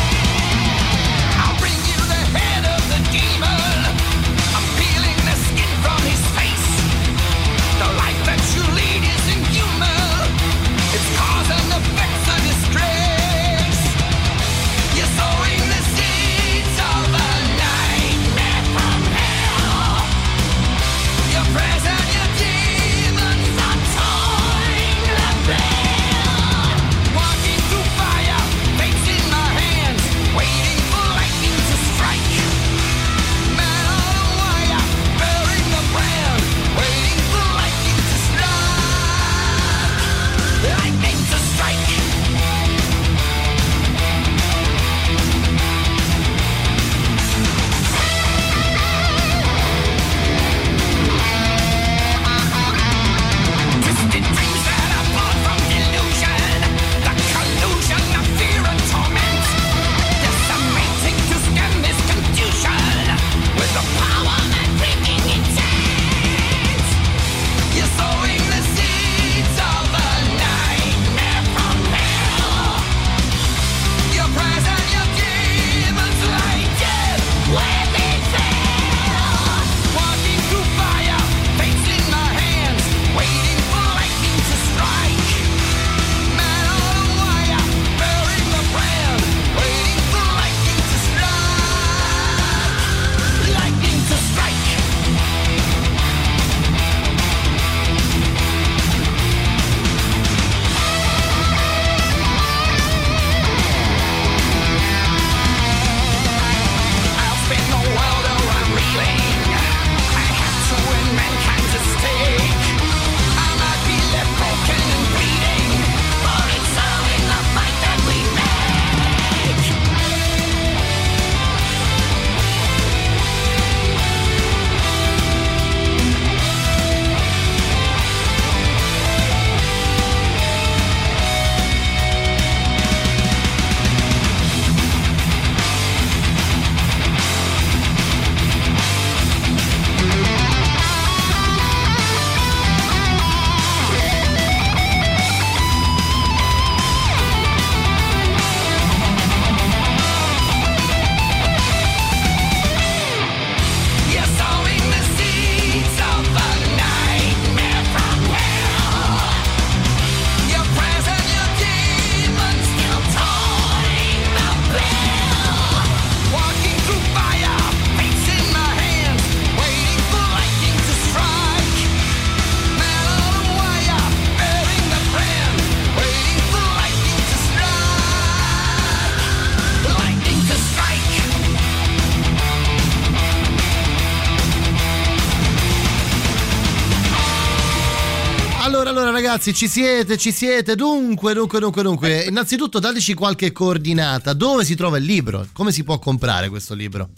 [189.45, 190.75] Ragazzi, ci siete, ci siete.
[190.75, 192.23] Dunque, dunque, dunque, dunque.
[192.23, 194.33] Innanzitutto dateci qualche coordinata.
[194.33, 195.45] Dove si trova il libro?
[195.53, 197.09] Come si può comprare questo libro?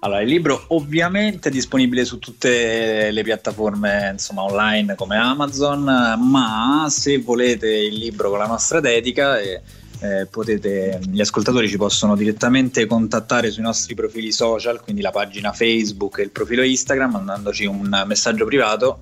[0.00, 6.86] Allora, il libro ovviamente è disponibile su tutte le piattaforme insomma, online come Amazon, ma
[6.88, 9.60] se volete il libro con la nostra dedica, eh,
[10.00, 15.52] eh, potete, gli ascoltatori ci possono direttamente contattare sui nostri profili social, quindi la pagina
[15.52, 19.00] Facebook e il profilo Instagram, mandandoci un messaggio privato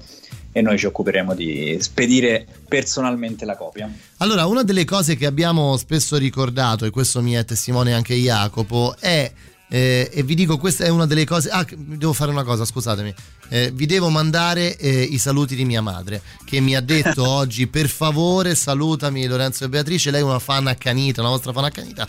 [0.56, 3.92] e noi ci occuperemo di spedire personalmente la copia.
[4.16, 8.94] Allora, una delle cose che abbiamo spesso ricordato, e questo mi è testimone anche Jacopo,
[8.98, 9.30] è.
[9.68, 11.50] eh, e vi dico, questa è una delle cose.
[11.50, 13.14] Ah, devo fare una cosa, scusatemi.
[13.50, 17.66] Eh, vi devo mandare eh, i saluti di mia madre, che mi ha detto oggi:
[17.66, 20.10] per favore, salutami Lorenzo e Beatrice.
[20.10, 22.08] Lei è una fan accanita, una vostra fan accanita.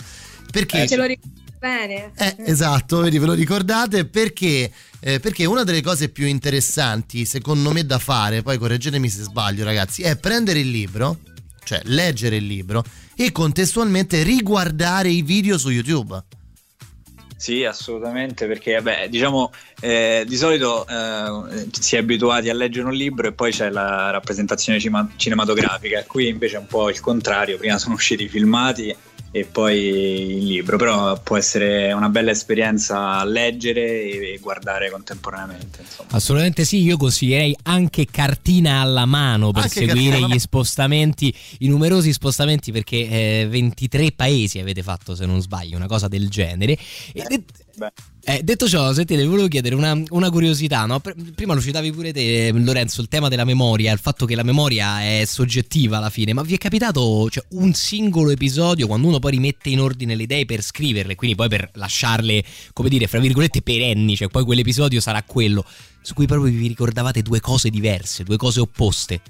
[0.49, 0.87] Perché?
[0.87, 2.11] Ce lo ricordo bene.
[2.15, 4.71] Eh, esatto, vedi, ve lo ricordate perché?
[4.99, 9.63] Eh, perché una delle cose più interessanti, secondo me, da fare, poi correggetemi se sbaglio,
[9.63, 11.19] ragazzi, è prendere il libro,
[11.63, 12.83] cioè leggere il libro
[13.15, 16.23] e contestualmente riguardare i video su YouTube.
[17.37, 22.93] Sì, assolutamente, perché vabbè, diciamo eh, di solito eh, si è abituati a leggere un
[22.93, 27.57] libro e poi c'è la rappresentazione cima- cinematografica, qui invece è un po' il contrario,
[27.57, 28.95] prima sono usciti i filmati
[29.39, 33.81] e poi il libro, però può essere una bella esperienza leggere
[34.33, 35.81] e guardare contemporaneamente.
[35.81, 36.09] Insomma.
[36.11, 42.11] Assolutamente sì, io consiglierei anche cartina alla mano per Anche seguire gli spostamenti, i numerosi
[42.13, 46.77] spostamenti perché eh, 23 paesi avete fatto se non sbaglio, una cosa del genere.
[47.13, 47.43] E
[47.77, 47.93] det-
[48.29, 50.99] eh, detto ciò, sentite, volevo chiedere una, una curiosità, no?
[50.99, 54.43] Pr- Prima lo citavi pure te, Lorenzo, il tema della memoria, il fatto che la
[54.43, 59.19] memoria è soggettiva alla fine, ma vi è capitato cioè, un singolo episodio quando uno
[59.19, 63.19] poi rimette in ordine le idee per scriverle, quindi poi per lasciarle, come dire, fra
[63.19, 65.63] virgolette, perenni, cioè poi quell'episodio sarà quello,
[66.01, 69.21] su cui proprio vi ricordavate due cose diverse, due cose opposte?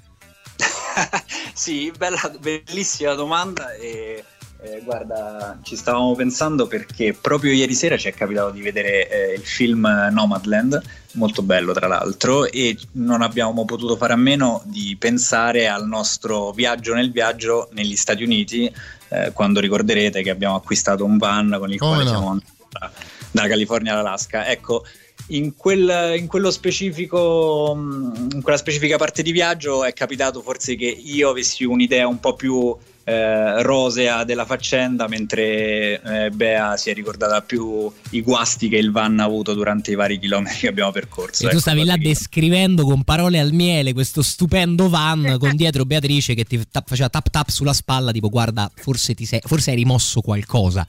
[1.54, 4.24] Sì, bella, bellissima domanda e
[4.60, 9.34] eh, guarda, ci stavamo pensando perché proprio ieri sera ci è capitato di vedere eh,
[9.34, 10.82] il film Nomadland,
[11.12, 16.50] molto bello tra l'altro, e non abbiamo potuto fare a meno di pensare al nostro
[16.50, 18.72] viaggio nel viaggio negli Stati Uniti,
[19.10, 22.10] eh, quando ricorderete che abbiamo acquistato un van con il Come quale no?
[22.10, 22.90] siamo andati da-
[23.30, 24.46] dalla California all'Alaska.
[24.46, 24.84] Ecco,
[25.28, 30.74] in, quel- in quello specifico, mh, in quella specifica parte di viaggio è capitato forse
[30.74, 32.76] che io avessi un'idea un po' più
[33.08, 38.90] eh, rosea della faccenda, mentre eh, Bea si è ricordata più i guasti che il
[38.90, 41.44] van ha avuto durante i vari chilometri che abbiamo percorso.
[41.44, 45.86] E tu Ecco, stavi là descrivendo con parole al miele questo stupendo van con dietro
[45.86, 49.70] Beatrice che ti tap- faceva tap tap sulla spalla, tipo guarda, forse, ti sei, forse
[49.70, 50.86] hai rimosso qualcosa.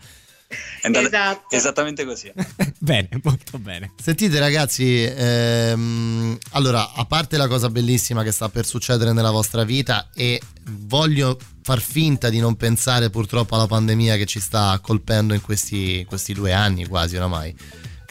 [0.81, 1.55] È andata Esatto.
[1.55, 2.31] esattamente così.
[2.79, 3.91] bene, molto bene.
[4.01, 9.63] Sentite ragazzi, ehm, allora, a parte la cosa bellissima che sta per succedere nella vostra
[9.63, 15.35] vita e voglio far finta di non pensare purtroppo alla pandemia che ci sta colpendo
[15.35, 17.55] in questi, questi due anni quasi oramai,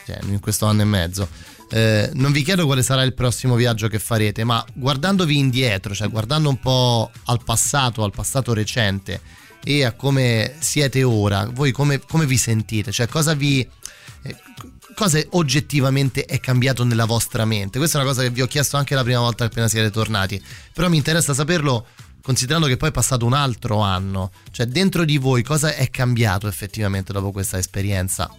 [0.06, 1.28] cioè in questo anno e mezzo.
[1.70, 6.08] Eh, non vi chiedo quale sarà il prossimo viaggio che farete, ma guardandovi indietro, cioè
[6.08, 9.20] guardando un po' al passato, al passato recente
[9.64, 12.90] e a come siete ora, voi come, come vi sentite?
[12.90, 13.66] Cioè cosa vi,
[14.22, 14.36] eh,
[14.94, 17.78] cosa oggettivamente è cambiato nella vostra mente?
[17.78, 20.42] Questa è una cosa che vi ho chiesto anche la prima volta appena siete tornati,
[20.72, 21.86] però mi interessa saperlo
[22.22, 26.46] considerando che poi è passato un altro anno, cioè dentro di voi cosa è cambiato
[26.46, 28.30] effettivamente dopo questa esperienza?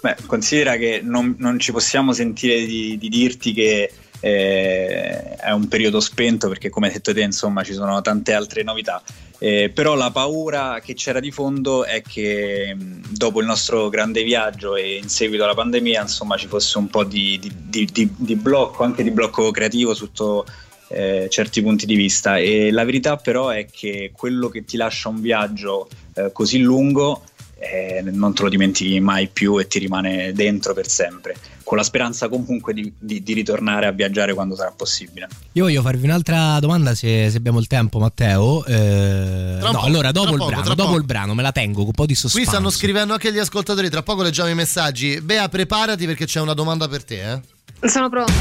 [0.00, 5.68] Beh, considera che non, non ci possiamo sentire di, di dirti che eh, è un
[5.68, 9.02] periodo spento perché come hai detto te insomma ci sono tante altre novità.
[9.38, 14.22] Eh, però la paura che c'era di fondo è che mh, dopo il nostro grande
[14.22, 18.14] viaggio e in seguito alla pandemia insomma ci fosse un po' di, di- di- di-
[18.16, 20.46] di blocco anche di blocco creativo sotto
[20.88, 22.38] eh, certi punti di vista.
[22.38, 27.22] E la verità però è che quello che ti lascia un viaggio eh, così lungo
[27.58, 31.34] eh, non te lo dimentichi mai più e ti rimane dentro per sempre,
[31.64, 35.26] con la speranza comunque di, di- di ritornare a viaggiare quando sarà possibile.
[35.52, 38.64] Io voglio farvi un'altra domanda se, se abbiamo il tempo, Matteo.
[38.66, 41.86] Eh, no, poco, allora dopo il poco, brano, dopo il brano me la tengo con
[41.86, 42.48] un po' di Qui suspense.
[42.50, 45.20] stanno scrivendo anche gli ascoltatori, tra poco leggiamo i messaggi.
[45.20, 47.88] Bea, preparati perché c'è una domanda per te, eh.
[47.88, 48.32] Sono pronta.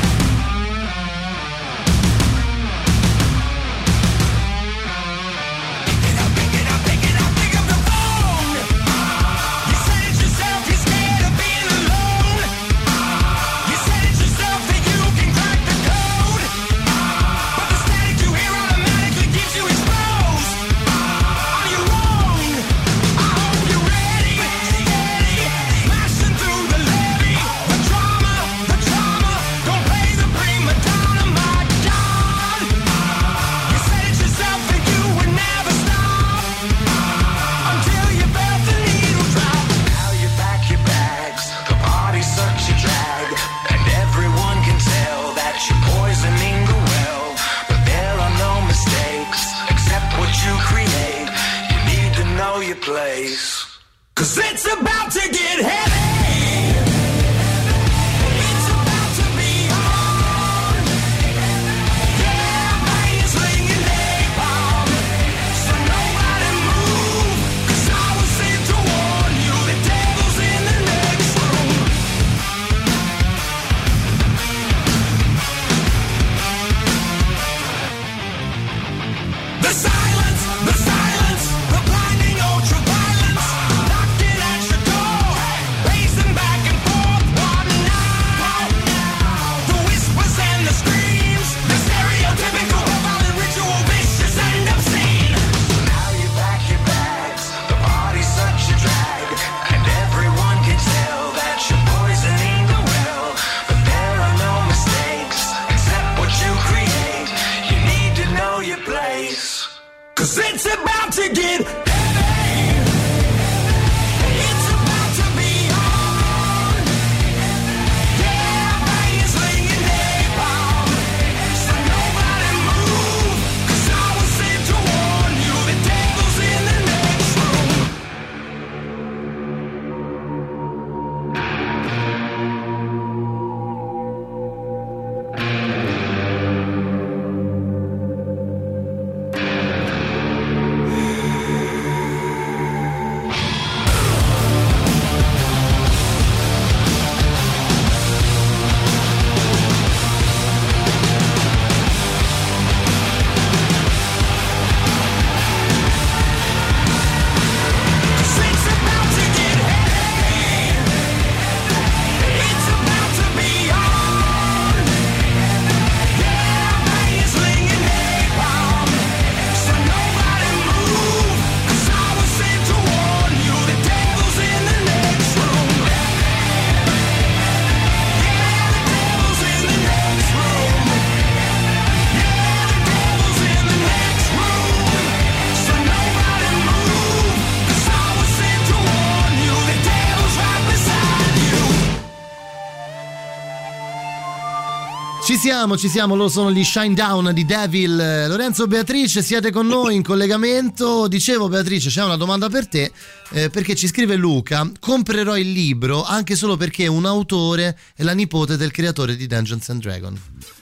[195.65, 197.95] Siamo, ci siamo, loro sono gli Shine Down di Devil.
[198.27, 201.07] Lorenzo Beatrice, siete con noi in collegamento.
[201.07, 202.91] Dicevo Beatrice, c'è una domanda per te,
[203.31, 208.13] eh, perché ci scrive Luca, comprerò il libro anche solo perché un autore è la
[208.13, 210.19] nipote del creatore di Dungeons and Dragons.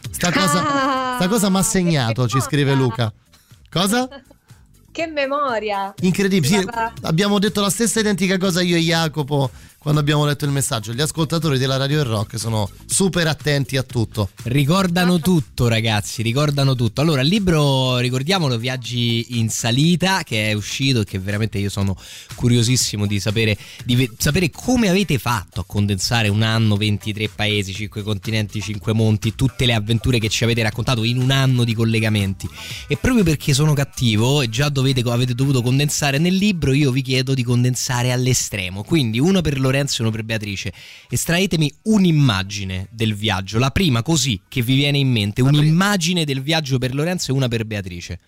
[0.10, 3.12] Sta cosa, sta cosa mi ha segnato, ci scrive Luca.
[3.70, 4.08] Cosa?
[4.90, 5.94] Che memoria!
[6.02, 6.68] Incredibile, sì,
[7.02, 9.50] abbiamo detto la stessa identica cosa io e Jacopo
[9.84, 10.94] quando abbiamo letto il messaggio.
[10.94, 14.30] Gli ascoltatori della Radio del Rock sono super attenti a tutto.
[14.44, 17.02] Ricordano tutto, ragazzi, ricordano tutto.
[17.02, 21.98] Allora, il libro, ricordiamolo, Viaggi in salita, che è uscito e che veramente io sono
[22.36, 28.04] curiosissimo di sapere, di sapere come avete fatto a condensare un anno, 23 paesi, 5
[28.04, 32.48] continenti, 5 monti, tutte le avventure che ci avete raccontato in un anno di collegamenti.
[32.88, 37.02] E proprio perché sono cattivo e già dovete, avete dovuto condensare nel libro, io vi
[37.02, 38.84] chiedo di condensare all'estremo.
[38.84, 40.72] Quindi uno per Lorenzo e uno per Beatrice.
[41.10, 46.78] Estraetemi un'immagine del viaggio, la prima così che vi viene in mente, un'immagine del viaggio
[46.78, 48.20] per Lorenzo e una per Beatrice.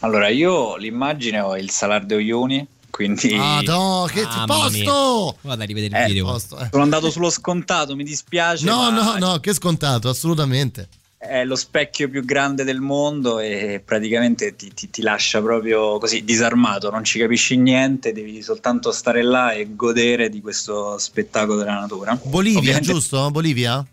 [0.00, 3.34] Allora, io l'immagine ho il Salar de Uyuni, quindi...
[3.36, 5.36] Ah, no, che Mamma posto!
[5.42, 6.24] Vado a rivedere il Eh, video.
[6.24, 6.68] posto, eh.
[6.70, 8.64] Sono andato sullo scontato, mi dispiace.
[8.64, 10.88] No, ma no, no, che scontato, assolutamente.
[11.18, 16.22] È lo specchio più grande del mondo e praticamente ti, ti- ti lascia proprio così
[16.22, 21.80] disarmato, non ci capisci niente, devi soltanto stare là e godere di questo spettacolo della
[21.80, 22.16] natura.
[22.22, 23.30] Bolivia, Ovviamente- giusto?
[23.32, 23.84] Bolivia?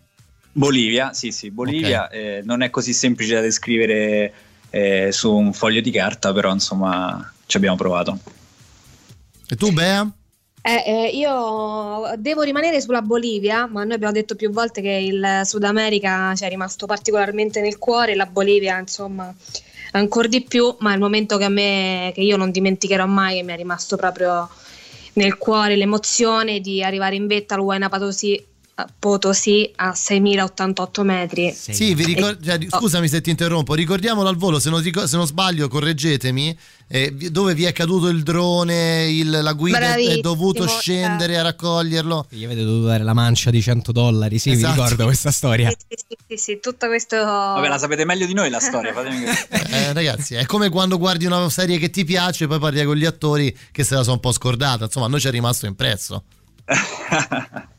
[0.52, 4.32] Bolivia, sì, sì, Bolivia eh, non è così semplice da descrivere
[4.70, 8.18] eh, su un foglio di carta, però insomma ci abbiamo provato.
[9.48, 10.08] E tu, Bea?
[10.68, 15.42] Eh, eh, io devo rimanere sulla Bolivia, ma noi abbiamo detto più volte che il
[15.44, 19.32] Sud America ci è rimasto particolarmente nel cuore, la Bolivia, insomma,
[19.92, 23.36] ancora di più, ma è il momento che a me, che io non dimenticherò mai,
[23.36, 24.48] che mi è rimasto proprio
[25.12, 28.44] nel cuore l'emozione di arrivare in vetta al Huayna Potosí,
[28.78, 31.50] a Potosí a 6.088 metri.
[31.50, 35.16] Sì, vi ricor- cioè, scusami se ti interrompo, ricordiamolo al volo, se non, ric- se
[35.16, 36.54] non sbaglio, correggetemi,
[36.86, 41.38] eh, dove vi è caduto il drone, il- la guida è- è Bravissimo, dovuto scendere
[41.38, 42.26] a raccoglierlo.
[42.28, 44.74] Gli avete dovuto dare la mancia di 100 dollari, sì, Esatto.
[44.74, 45.70] vi ricordo questa storia.
[45.70, 47.16] Sì, sì, sì, sì, tutto questo...
[47.16, 48.92] Vabbè, la sapete meglio di noi la storia.
[49.68, 53.04] Eh, ragazzi, è come quando guardi una serie che ti piace, poi parli con gli
[53.06, 54.84] attori che se la sono un po' scordata.
[54.84, 56.22] Insomma, a noi ci è rimasto impresso.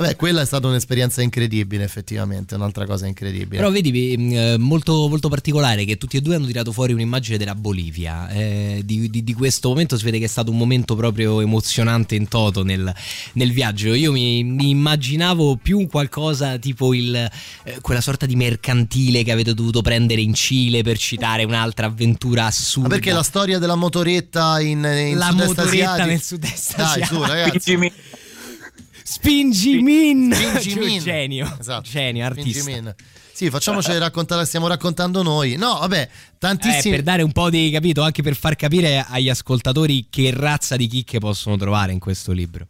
[0.00, 3.58] Vabbè, quella è stata un'esperienza incredibile, effettivamente, un'altra cosa incredibile.
[3.58, 7.36] Però vedi, mh, eh, molto, molto particolare che tutti e due hanno tirato fuori un'immagine
[7.36, 8.30] della Bolivia.
[8.30, 12.14] Eh, di, di- di questo momento si vede che è stato un momento proprio emozionante
[12.14, 12.90] in toto nel,
[13.34, 13.92] nel viaggio.
[13.92, 19.32] Io mi, mi immaginavo più un qualcosa tipo il, eh, quella sorta di mercantile che
[19.32, 22.88] avete dovuto prendere in Cile per citare un'altra avventura assurda.
[22.88, 26.86] Ma perché la storia della motoretta in, in La sud-est motoretta asiatico- nel sud-est Dai,
[26.86, 27.14] asiatico.
[27.16, 27.92] su, ragazzi.
[29.10, 30.32] Spingimin!
[30.32, 31.00] Spingimin.
[31.00, 31.56] Genio.
[31.58, 31.88] Esatto.
[31.88, 32.60] Genio, artista.
[32.60, 32.94] Spingimin.
[33.32, 35.56] Sì, facciamoceli raccontare, stiamo raccontando noi.
[35.56, 36.08] No, vabbè, Eh,
[36.38, 36.94] tantissimi.
[36.94, 40.86] per dare un po' di capito, anche per far capire agli ascoltatori che razza di
[40.86, 42.66] chicche possono trovare in questo libro.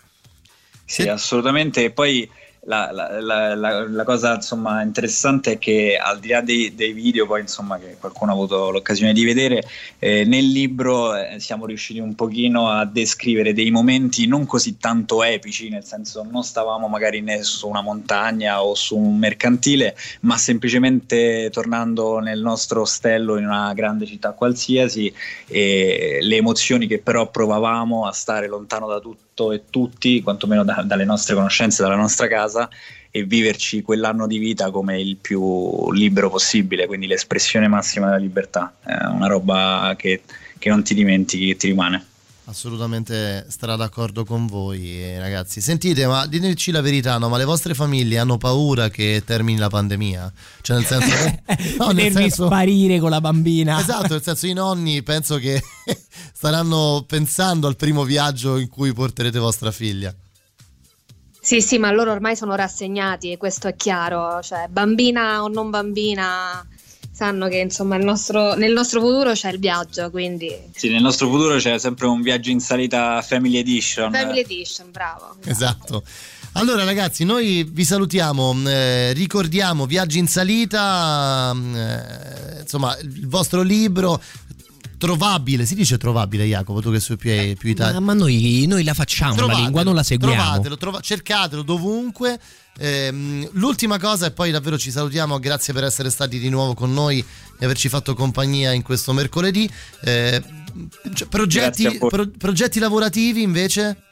[0.84, 1.84] Sì, assolutamente.
[1.84, 2.28] E poi
[2.64, 7.26] la, la- la- la- cosa insomma, interessante è che al di là dei, dei video,
[7.26, 9.62] poi insomma, che qualcuno ha avuto l'occasione di vedere,
[9.98, 15.22] eh, nel libro eh, siamo riusciti un pochino a descrivere dei momenti non così tanto
[15.22, 20.36] epici, nel senso non stavamo magari né su una montagna o su un mercantile, ma
[20.36, 25.12] semplicemente tornando nel nostro ostello in una grande città qualsiasi
[25.46, 30.82] e le emozioni che però provavamo a stare lontano da tutto e tutti, quantomeno da-
[30.84, 32.68] dalle nostre conoscenze, dalla nostra casa
[33.10, 38.74] e viverci quell'anno di vita come il più libero possibile, quindi l'espressione massima della libertà,
[38.84, 40.22] è una roba che,
[40.58, 42.06] che non ti dimentichi, che ti rimane.
[42.50, 45.60] Assolutamente starà d'accordo con voi, eh, ragazzi.
[45.60, 47.28] Sentite, ma diteci la verità, no?
[47.28, 50.32] Ma le vostre famiglie hanno paura che termini la pandemia?
[50.60, 51.42] Cioè, nel senso.
[51.78, 52.46] no, nel senso.
[52.46, 53.78] sparire con la bambina.
[53.78, 55.62] Esatto, nel senso i nonni penso che
[56.34, 60.12] staranno pensando al primo viaggio in cui porterete vostra figlia.
[61.40, 65.70] Sì, sì, ma loro ormai sono rassegnati e questo è chiaro, cioè bambina o non
[65.70, 66.66] bambina
[67.20, 71.28] sanno che insomma il nostro- nel nostro futuro c'è il viaggio, quindi Sì, nel nostro
[71.28, 74.10] futuro c'è sempre un viaggio in salita Family Edition.
[74.10, 75.36] Family Edition, bravo.
[75.44, 76.02] Esatto.
[76.52, 83.60] Allora ragazzi, noi vi salutiamo, eh, ricordiamo Viaggi in salita, mm, eh, insomma il vostro
[83.60, 84.18] libro
[84.96, 88.00] trovabile, si dice trovabile Jacopo, tu che sei più, più Ma, italiano.
[88.00, 90.34] ma noi, noi la facciamo, la lingua non la seguiamo.
[90.34, 92.40] Trovatelo, trova- cercatelo dovunque.
[92.82, 96.92] Ehm, l'ultima cosa e poi davvero ci salutiamo, grazie per essere stati di nuovo con
[96.92, 97.22] noi
[97.58, 99.70] e averci fatto compagnia in questo mercoledì.
[100.02, 100.42] Eh,
[101.28, 104.04] progetti, pro- progetti lavorativi invece?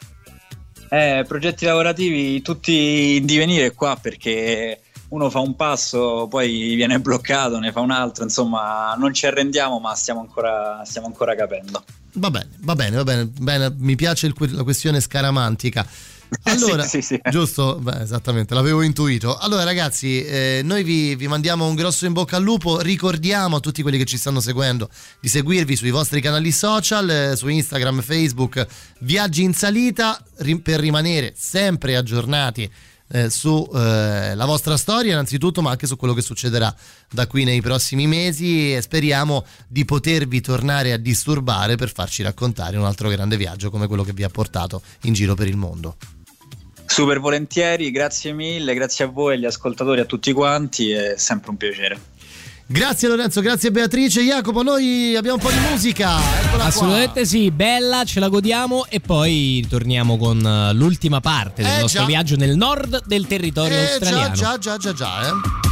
[0.90, 7.59] Eh, progetti lavorativi tutti in divenire qua perché uno fa un passo, poi viene bloccato,
[7.59, 11.85] ne fa un altro, insomma non ci arrendiamo ma stiamo ancora, stiamo ancora capendo.
[12.15, 15.86] Va bene, va bene, va bene, bene, mi piace il la questione scaramantica.
[16.44, 17.30] Allora, Sì, sì, sì.
[17.30, 17.78] giusto?
[17.80, 19.36] Beh, esattamente, l'avevo intuito.
[19.36, 22.80] Allora, ragazzi, eh, noi vi, vi mandiamo un grosso in bocca al lupo.
[22.80, 24.88] Ricordiamo a tutti quelli che ci stanno seguendo
[25.20, 28.66] di seguirvi sui vostri canali social, eh, su Instagram, Facebook,
[29.00, 32.70] Viaggi in Salita, ri- per rimanere sempre aggiornati
[33.10, 36.74] eh, sulla vostra storia innanzitutto ma anche su quello che succederà
[37.10, 42.76] da qui nei prossimi mesi e speriamo di potervi tornare a disturbare per farci raccontare
[42.76, 45.96] un altro grande viaggio come quello che vi ha portato in giro per il mondo.
[46.99, 51.57] Super volentieri, grazie mille, grazie a voi, agli ascoltatori, a tutti quanti, è sempre un
[51.57, 51.97] piacere.
[52.66, 56.19] Grazie Lorenzo, grazie Beatrice, Jacopo, noi abbiamo un po' di musica.
[56.19, 56.65] Eccola qua.
[56.65, 61.81] Assolutamente sì, bella, ce la godiamo e poi ritorniamo con eh, l'ultima parte del Eh,
[61.83, 62.07] nostro già.
[62.07, 64.35] viaggio nel nord del territorio Eh, australiano.
[64.35, 65.68] già, già, già, già, già, eh.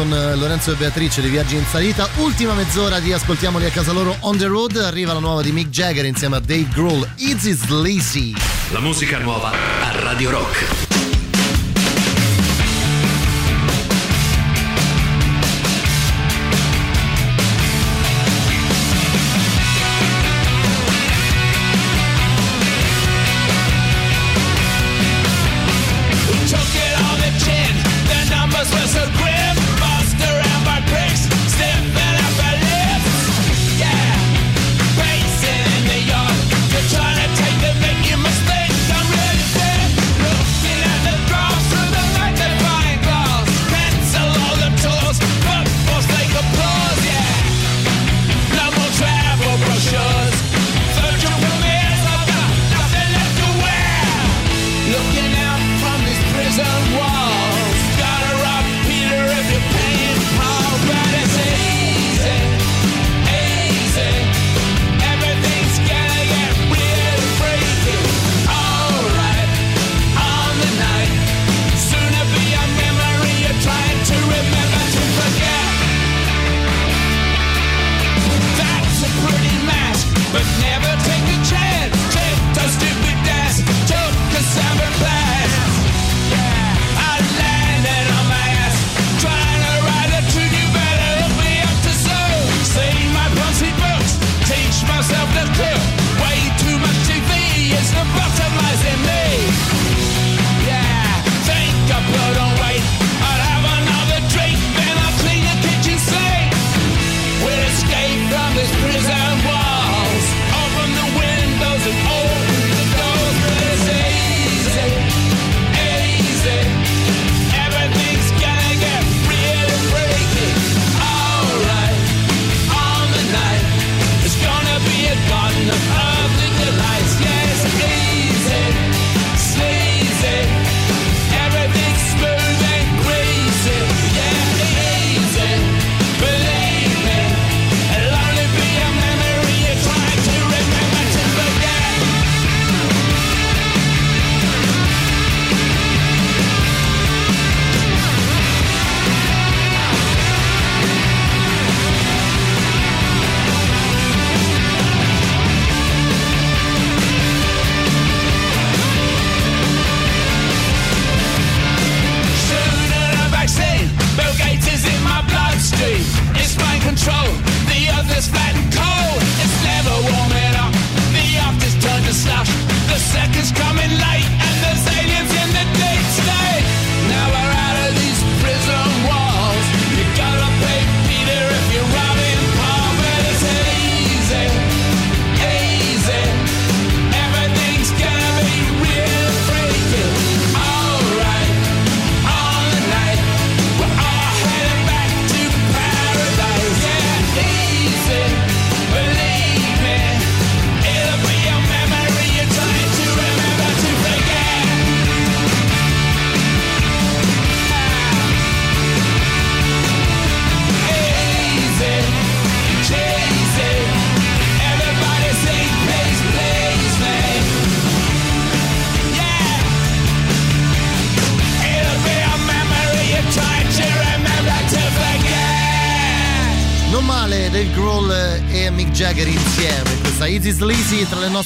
[0.00, 2.08] con eh, Lorenzo e Beatrice di Viaggi in Salita.
[2.16, 4.76] Ultima mezz'ora di Ascoltiamoli a casa loro on the road.
[4.76, 8.32] Arriva la nuova di Mick Jagger insieme a Dave Grohl, Easy Sleazy.
[8.70, 10.89] La musica nuova a Radio Rock.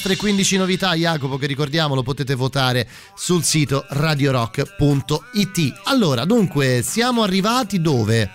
[0.05, 2.87] Nostre 15 novità, Jacopo, che ricordiamo lo potete votare
[3.17, 5.81] sul sito radiorock.it.
[5.85, 8.31] Allora, dunque, siamo arrivati dove?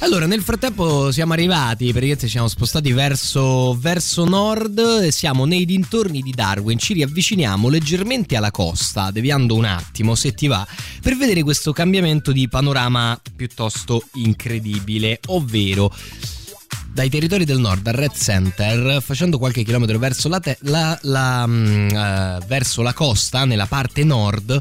[0.00, 6.20] Allora, nel frattempo siamo arrivati, praticamente ci siamo spostati verso, verso nord siamo nei dintorni
[6.20, 6.78] di Darwin.
[6.78, 10.64] Ci riavviciniamo leggermente alla costa, deviando un attimo, se ti va,
[11.02, 15.92] per vedere questo cambiamento di panorama piuttosto incredibile, ovvero
[16.92, 21.44] dai territori del nord al Red Center, facendo qualche chilometro verso la, te- la- la,
[21.44, 24.58] eh, verso la costa, nella parte nord,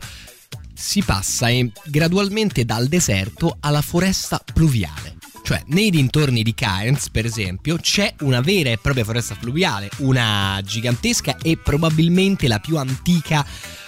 [0.74, 5.19] si passa eh, gradualmente dal deserto alla foresta pluviale.
[5.42, 10.62] Cioè, nei dintorni di Cairns, per esempio, c'è una vera e propria foresta pluviale, una
[10.64, 13.46] gigantesca e probabilmente la più antica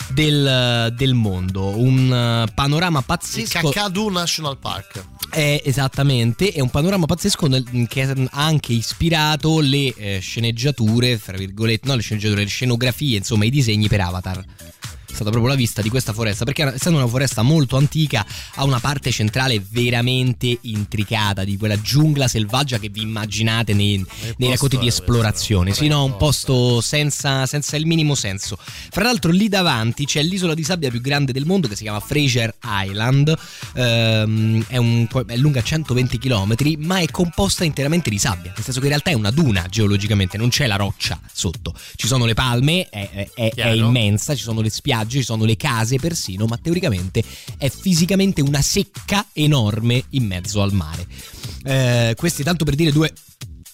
[0.10, 1.78] del, del mondo.
[1.78, 3.70] Un eh, panorama Il pazzesco.
[3.70, 5.04] Kakadu National Park.
[5.30, 11.38] È esattamente, è un panorama pazzesco nel- che ha anche ispirato le eh, sceneggiature, fra
[11.38, 14.44] virgolette, no le sceneggiature, le scenografie, insomma i disegni per Avatar.
[15.12, 18.26] È stata proprio la vista di questa foresta, perché essendo una foresta molto antica
[18.56, 24.04] ha una parte centrale veramente intricata di quella giungla selvaggia che vi immaginate nei,
[24.38, 25.74] nei racconti di esplorazione.
[25.74, 28.58] Sì, no, un posto senza, senza il minimo senso.
[28.58, 32.00] Fra l'altro lì davanti c'è l'isola di sabbia più grande del mondo che si chiama
[32.00, 33.38] Fraser Island,
[33.74, 38.80] Ehm, è, un- è lunga 120 km ma è composta interamente di sabbia, nel senso
[38.80, 42.34] che in realtà è una duna geologicamente, non c'è la roccia sotto, ci sono le
[42.34, 43.52] palme, è, è- è-
[43.88, 47.24] immensa, ci sono le spiagge, ci sono le case persino, ma teoricamente
[47.58, 51.06] è fisicamente una secca enorme in mezzo al mare.
[51.64, 53.14] Eh, questi tanto per dire due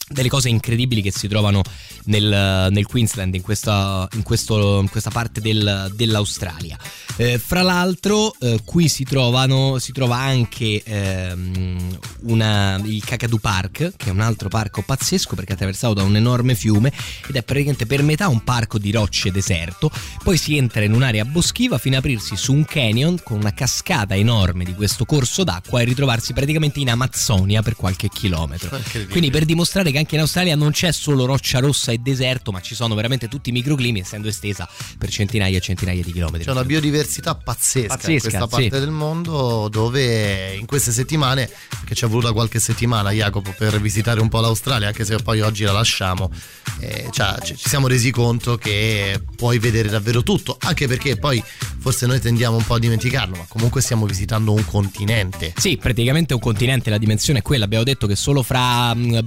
[0.09, 1.61] delle cose incredibili che si trovano
[2.05, 6.77] nel, nel Queensland, in questa, in questo- in questa parte del- dell'Australia.
[7.17, 13.93] Eh, fra l'altro, eh, qui si, trovano, si trova anche ehm, una- il Kakadu Park,
[13.97, 16.91] che è un altro parco pazzesco perché è attraversato da un enorme fiume
[17.27, 19.91] ed è praticamente per metà un parco di rocce deserto.
[20.23, 24.15] Poi si entra in un'area boschiva fino ad aprirsi su un canyon con una cascata
[24.15, 28.69] enorme di questo corso d'acqua e ritrovarsi praticamente in Amazzonia per qualche chilometro.
[29.09, 32.61] Quindi per dimostrare che anche in Australia non c'è solo roccia rossa e deserto, ma
[32.61, 34.67] ci sono veramente tutti i microclimi, essendo estesa
[34.97, 36.45] per centinaia e centinaia di chilometri.
[36.45, 38.69] C'è una biodiversità pazzesca, in Pazzesca, questa sì.
[38.69, 41.49] parte del mondo dove in queste settimane,
[41.85, 45.41] che ci è voluta qualche settimana Jacopo per visitare un po' l'Australia, anche se poi
[45.41, 46.31] oggi la lasciamo,
[46.79, 51.43] eh, cioè, ci siamo resi conto che puoi vedere davvero tutto, anche perché poi
[51.79, 55.53] forse noi tendiamo un po' a dimenticarlo, ma comunque stiamo visitando un continente.
[55.57, 57.65] Sì, praticamente un continente, la dimensione è quella.
[57.65, 59.19] Abbiamo detto che solo fra mm,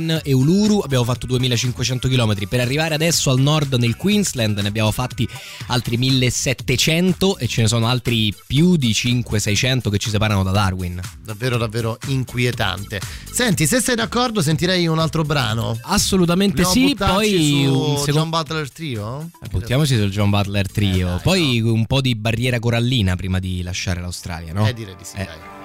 [0.00, 2.46] Brisbane e Uluru abbiamo fatto 2500 km.
[2.48, 5.28] Per arrivare adesso al nord nel Queensland ne abbiamo fatti
[5.68, 11.00] altri 1700 e ce ne sono altri più di 500-600 che ci separano da Darwin.
[11.22, 13.00] Davvero, davvero inquietante.
[13.30, 15.78] Senti, se sei d'accordo, sentirei un altro brano.
[15.82, 16.94] Assolutamente Vogliamo sì.
[16.96, 18.12] Poi su un secondo.
[18.20, 19.30] John Butler Trio?
[19.50, 21.20] Buttiamoci sul John Butler Eh, Trio.
[21.22, 24.66] Poi un po' di barriera corallina prima di lasciare l'Australia, no?
[24.66, 25.24] Eh, direi di sì, Eh.
[25.24, 25.59] dai.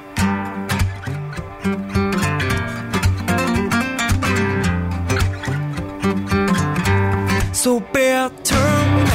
[7.65, 9.14] So bear turn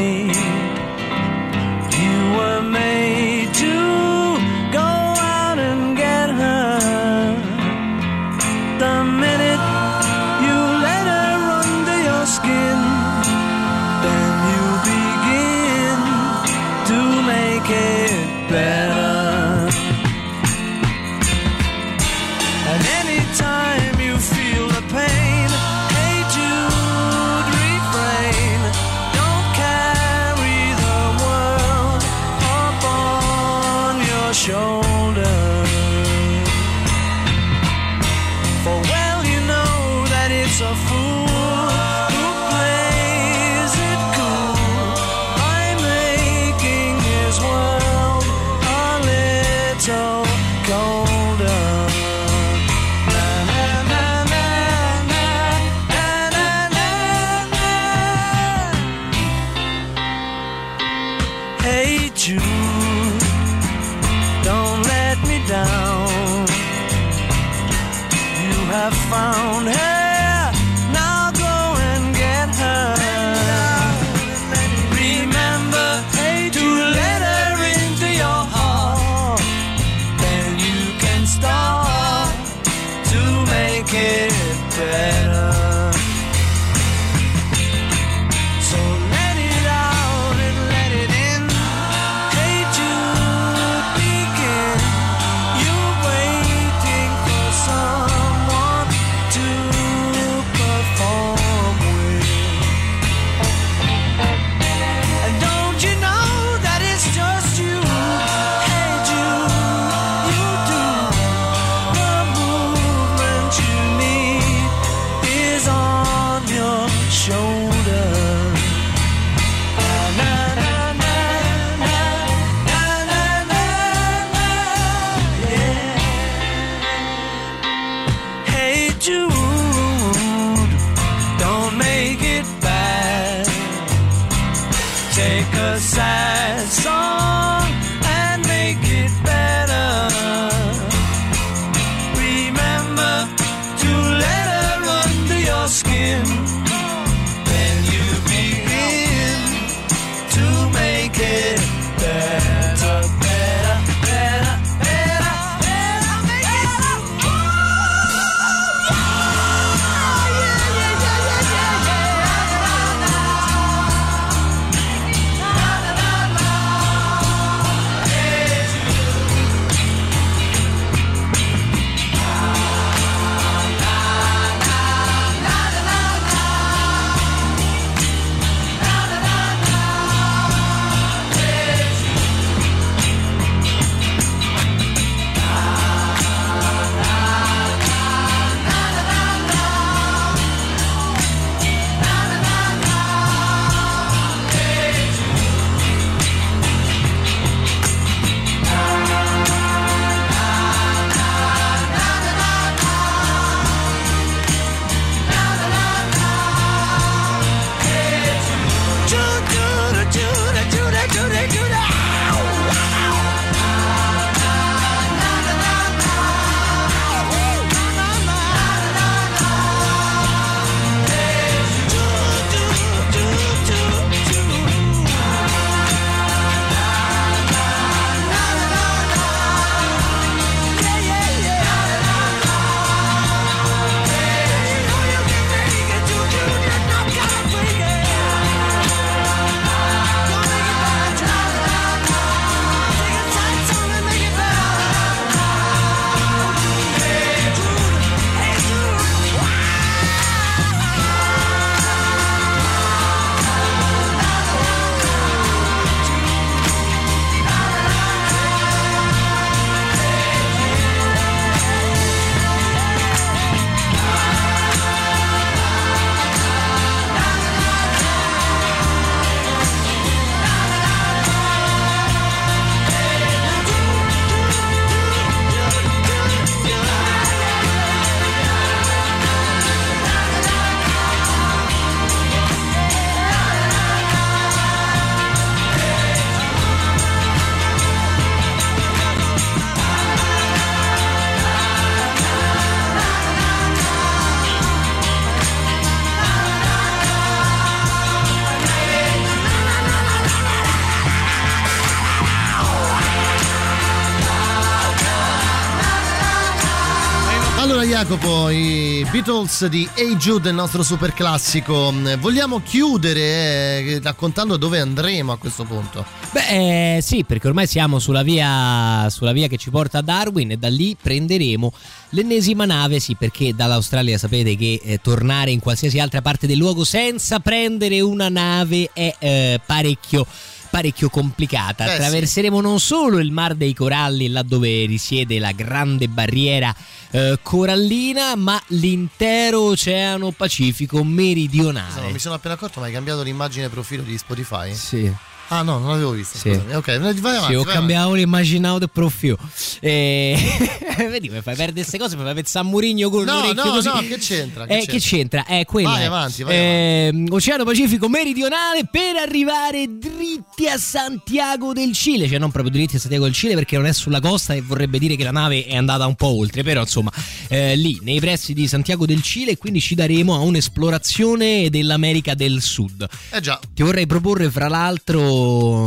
[309.21, 311.93] Beatles di Hey Jude, il nostro super classico.
[312.17, 316.03] Vogliamo chiudere eh, raccontando dove andremo a questo punto?
[316.31, 320.49] Beh, eh, sì, perché ormai siamo sulla via, sulla via che ci porta a Darwin
[320.49, 321.71] e da lì prenderemo
[322.09, 326.83] l'ennesima nave, sì, perché dall'Australia sapete che eh, tornare in qualsiasi altra parte del luogo
[326.83, 330.25] senza prendere una nave è eh, parecchio
[330.71, 331.83] parecchio complicata.
[331.83, 331.93] Eh, sì.
[331.95, 336.73] Attraverseremo non solo il Mar dei Coralli, là dove risiede la grande barriera
[337.11, 341.89] eh, corallina, ma l'intero Oceano Pacifico meridionale.
[341.89, 344.73] Insomma, mi sono appena accorto, ma hai cambiato l'immagine profilo di Spotify?
[344.73, 345.13] Sì.
[345.49, 346.37] Ah no, non l'avevo vista.
[346.37, 346.49] Sì.
[346.53, 346.75] Scusami.
[346.75, 346.85] Ok,
[347.19, 347.45] vai avanti.
[347.47, 349.37] Sì, ho vai cambiato l'immaginato del profilo.
[349.79, 350.37] E...
[350.97, 353.71] Vedi, mi fai perdere queste cose, mi fai pensare a Murigno con No, l'orecchio no,
[353.71, 353.87] così.
[353.87, 354.65] no, che c'entra?
[354.65, 355.45] Che Eh, che c'entra?
[355.45, 355.89] È quella.
[355.89, 362.37] Vai avanti, vai Ehm, Oceano Pacifico meridionale per arrivare dritti a Santiago del Cile, cioè
[362.37, 365.15] non proprio dritti a Santiago del Cile perché non è sulla costa e vorrebbe dire
[365.15, 367.11] che la nave è andata un po' oltre, però insomma
[367.49, 372.61] eh, lì nei pressi di Santiago del Cile quindi ci daremo a un'esplorazione dell'America del
[372.61, 373.05] Sud.
[373.31, 373.59] Eh già.
[373.73, 375.39] Ti vorrei proporre fra l'altro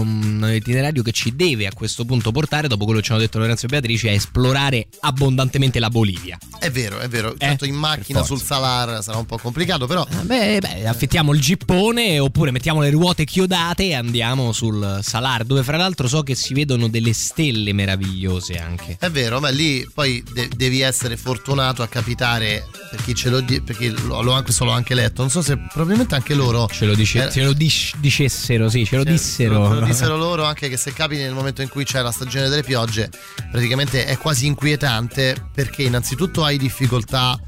[0.05, 3.21] mm, un itinerario che ci deve a questo punto portare, dopo quello che ci hanno
[3.21, 6.39] detto Lorenzo e Beatrice, a esplorare abbondantemente la Bolivia.
[6.59, 7.35] È vero, è vero.
[7.39, 10.07] Certo, in macchina Eh, sul Salar sarà un po' complicato, però.
[10.23, 15.63] Beh, beh, affittiamo il gippone oppure mettiamo le ruote chiodate e andiamo sul Salar, dove
[15.63, 18.97] fra l'altro so che si vedono delle stelle meravigliose anche.
[18.99, 23.41] È vero, ma lì poi de- devi essere fortunato a capitare per chi ce lo
[23.41, 25.23] di- perché l'ho, l'ho anche solo anche letto.
[25.23, 28.85] Non so se probabilmente anche loro Ce lo, dice- Eh, ce lo dis- dicessero, sì,
[28.85, 29.69] ce lo ce- dissero.
[29.69, 32.49] ce lo dissero loro anche che se capiti nel momento in cui c'è la stagione
[32.49, 33.11] delle piogge,
[33.51, 37.39] praticamente è quasi inquietante perché innanzitutto hai difficoltà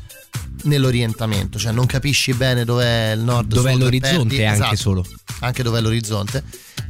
[0.65, 5.07] nell'orientamento, cioè non capisci bene dov'è il nord, Dov'è l'orizzonte perdi- anche esatto, solo.
[5.41, 6.43] Anche dov'è l'orizzonte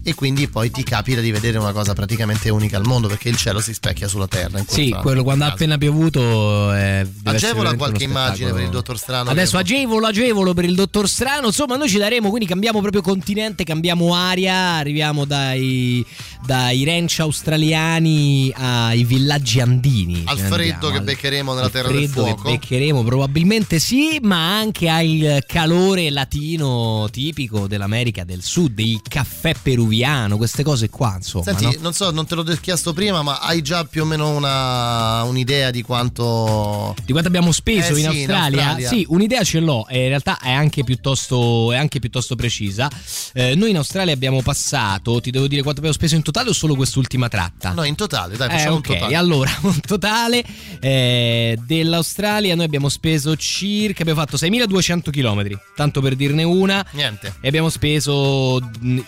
[0.07, 3.37] e quindi poi ti capita di vedere una cosa praticamente unica al mondo perché il
[3.37, 4.63] cielo si specchia sulla terra.
[4.65, 6.73] Sì, quello quando ha appena piovuto.
[6.73, 9.31] eh, deve essere Agevola qualche immagine per il dottor Strano.
[9.31, 11.49] Adesso agevolo, agevolo per il dottor Strano.
[11.49, 16.07] Insomma, noi ci daremo, quindi cambiamo proprio continente, cambiamo aria, arriviamo dai,
[16.47, 20.23] dai ranch australiani ai villaggi andini.
[20.27, 22.43] Al freddo che beccheremo nella Terra del Fuoco.
[22.45, 29.53] Che beccheremo probabilmente sì, ma anche al calore latino tipico dell'America del Sud, il caffè
[29.97, 31.45] peruviano, queste cose qua, insomma.
[31.45, 31.73] Senti, no?
[31.81, 35.71] non so, non te l'ho chiesto prima, ma hai già più o meno una, un'idea
[35.71, 36.95] di quanto.
[37.05, 38.65] Di quanto abbiamo speso Eh in, sì, in Australia?
[38.67, 38.89] Australia.
[38.89, 42.91] Sì, un'idea ce l'ho e in realtà è anche piuttosto, è anche piuttosto precisa.
[43.33, 46.53] Eh, noi in Australia abbiamo passato, ti devo dire quanto abbiamo speso in totale o
[46.53, 47.73] solo quest'ultima tratta?
[47.73, 49.15] No, in totale, dai, Eh, facciamo ok, un totale.
[49.17, 50.45] allora un totale
[50.81, 56.85] eh, dell'Australia noi abbiamo speso circa, abbiamo fatto 6200 km, tanto per dirne una.
[56.93, 57.35] Niente.
[57.41, 58.99] E abbiamo speso mh,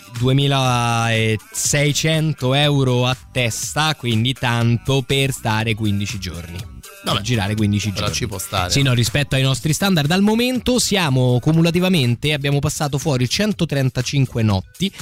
[0.79, 6.57] 2600 euro a testa, quindi tanto per stare 15 giorni.
[7.05, 8.15] Per girare 15 Però giorni.
[8.15, 8.71] ci può stare.
[8.71, 14.93] Sì, no, rispetto ai nostri standard al momento siamo cumulativamente, abbiamo passato fuori 135 notti.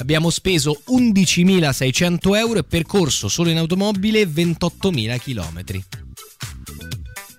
[0.00, 5.84] Abbiamo speso 11.600 euro e percorso solo in automobile 28.000 chilometri.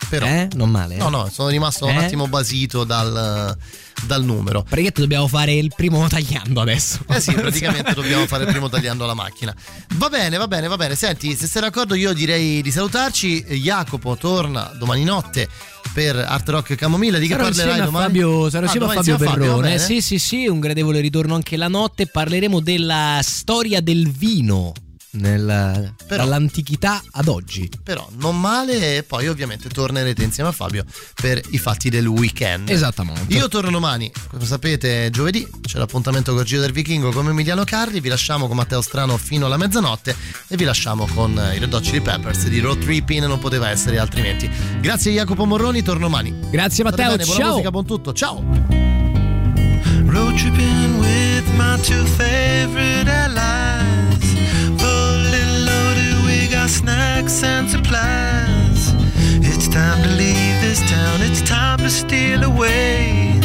[0.09, 0.25] Però.
[0.25, 0.47] Eh?
[0.55, 0.95] Non male.
[0.95, 0.97] eh?
[0.97, 2.05] No, no, sono rimasto un Eh?
[2.05, 3.55] attimo basito dal,
[4.05, 4.61] dal numero.
[4.63, 6.99] Praticamente dobbiamo fare il primo tagliando adesso.
[7.07, 9.53] Eh sì, praticamente dobbiamo fare il primo tagliando la macchina.
[9.95, 10.95] Va bene, va bene, va bene.
[10.95, 13.41] Senti, se sei d'accordo io direi di salutarci.
[13.61, 15.47] Jacopo torna domani notte
[15.93, 17.19] per Art Rock Camomilla.
[17.19, 18.05] Di che Sarò parlerai domani?
[18.05, 19.77] Fabio, sarò Ah, insieme a Fabio Perrone.
[19.77, 22.07] sì, sì, sì, un gradevole ritorno anche la notte.
[22.07, 24.73] Parleremo della storia del vino
[25.11, 27.69] nel- dall'antichità ad oggi.
[27.83, 30.83] Però non male e poi ovviamente tornerete insieme a Fabio
[31.15, 32.69] per i fatti del weekend.
[32.69, 33.33] Esattamente.
[33.33, 37.99] Io torno domani, come sapete giovedì c'è l'appuntamento con Giro del Vichingo come Emiliano Carri,
[37.99, 40.15] vi lasciamo con Matteo Strano fino alla mezzanotte
[40.47, 43.97] e vi lasciamo con i Red Hot Chili Peppers di Road Tripping, non poteva essere
[43.99, 44.49] altrimenti.
[44.79, 46.37] Grazie Jacopo Morroni, torno domani.
[46.49, 47.49] Grazie Matteo, bene, buona ciao.
[47.51, 48.43] musica, buon tutto, ciao!
[50.05, 53.78] Road tripping with my two favorite allies.
[56.69, 58.93] Snacks and supplies.
[59.49, 63.39] It's time to leave this town, it's time to steal away.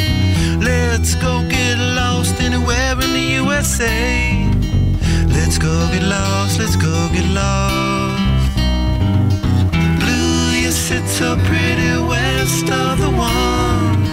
[0.61, 4.45] Let's go get lost anywhere in the USA.
[5.37, 8.57] Let's go get lost, let's go get lost.
[10.01, 14.05] Blue, you sit so pretty west of the one.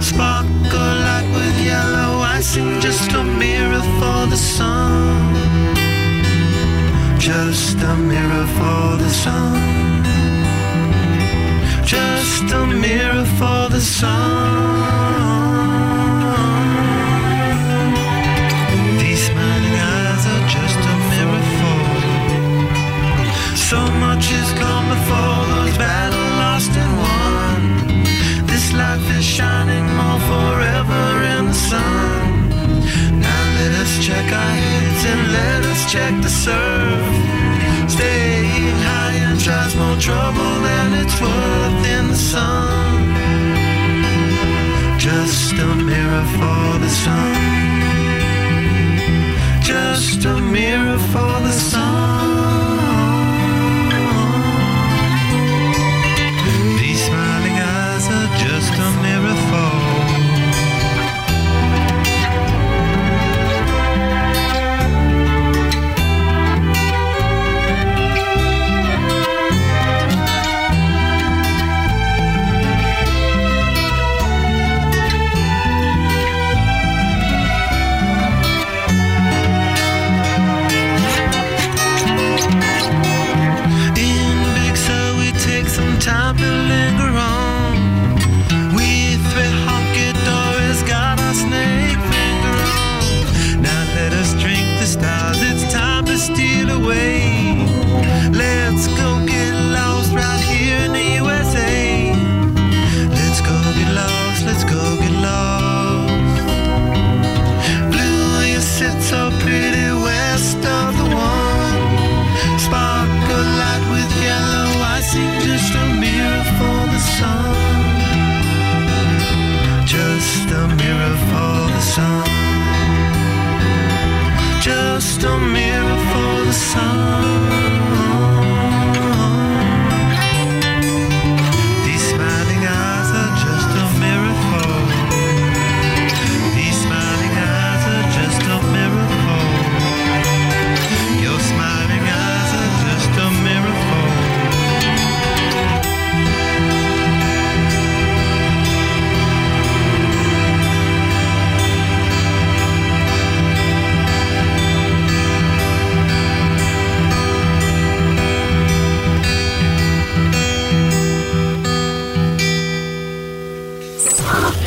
[0.00, 5.33] Sparkle like with yellow icing, just a mirror for the sun
[7.24, 9.56] just a mirror for the sun.
[11.82, 14.84] Just a mirror for the sun.
[19.00, 21.84] These smiling eyes are just a mirror for.
[23.56, 27.60] So much has come before those battle lost and won.
[28.46, 31.04] This life is shining more forever
[31.38, 32.50] in the sun.
[33.18, 37.13] Now let us check our heads and let us check the surf
[40.00, 43.14] trouble and it's worth in the sun.
[44.98, 47.34] Just a mirror for the sun.
[49.62, 51.83] Just a mirror for the sun.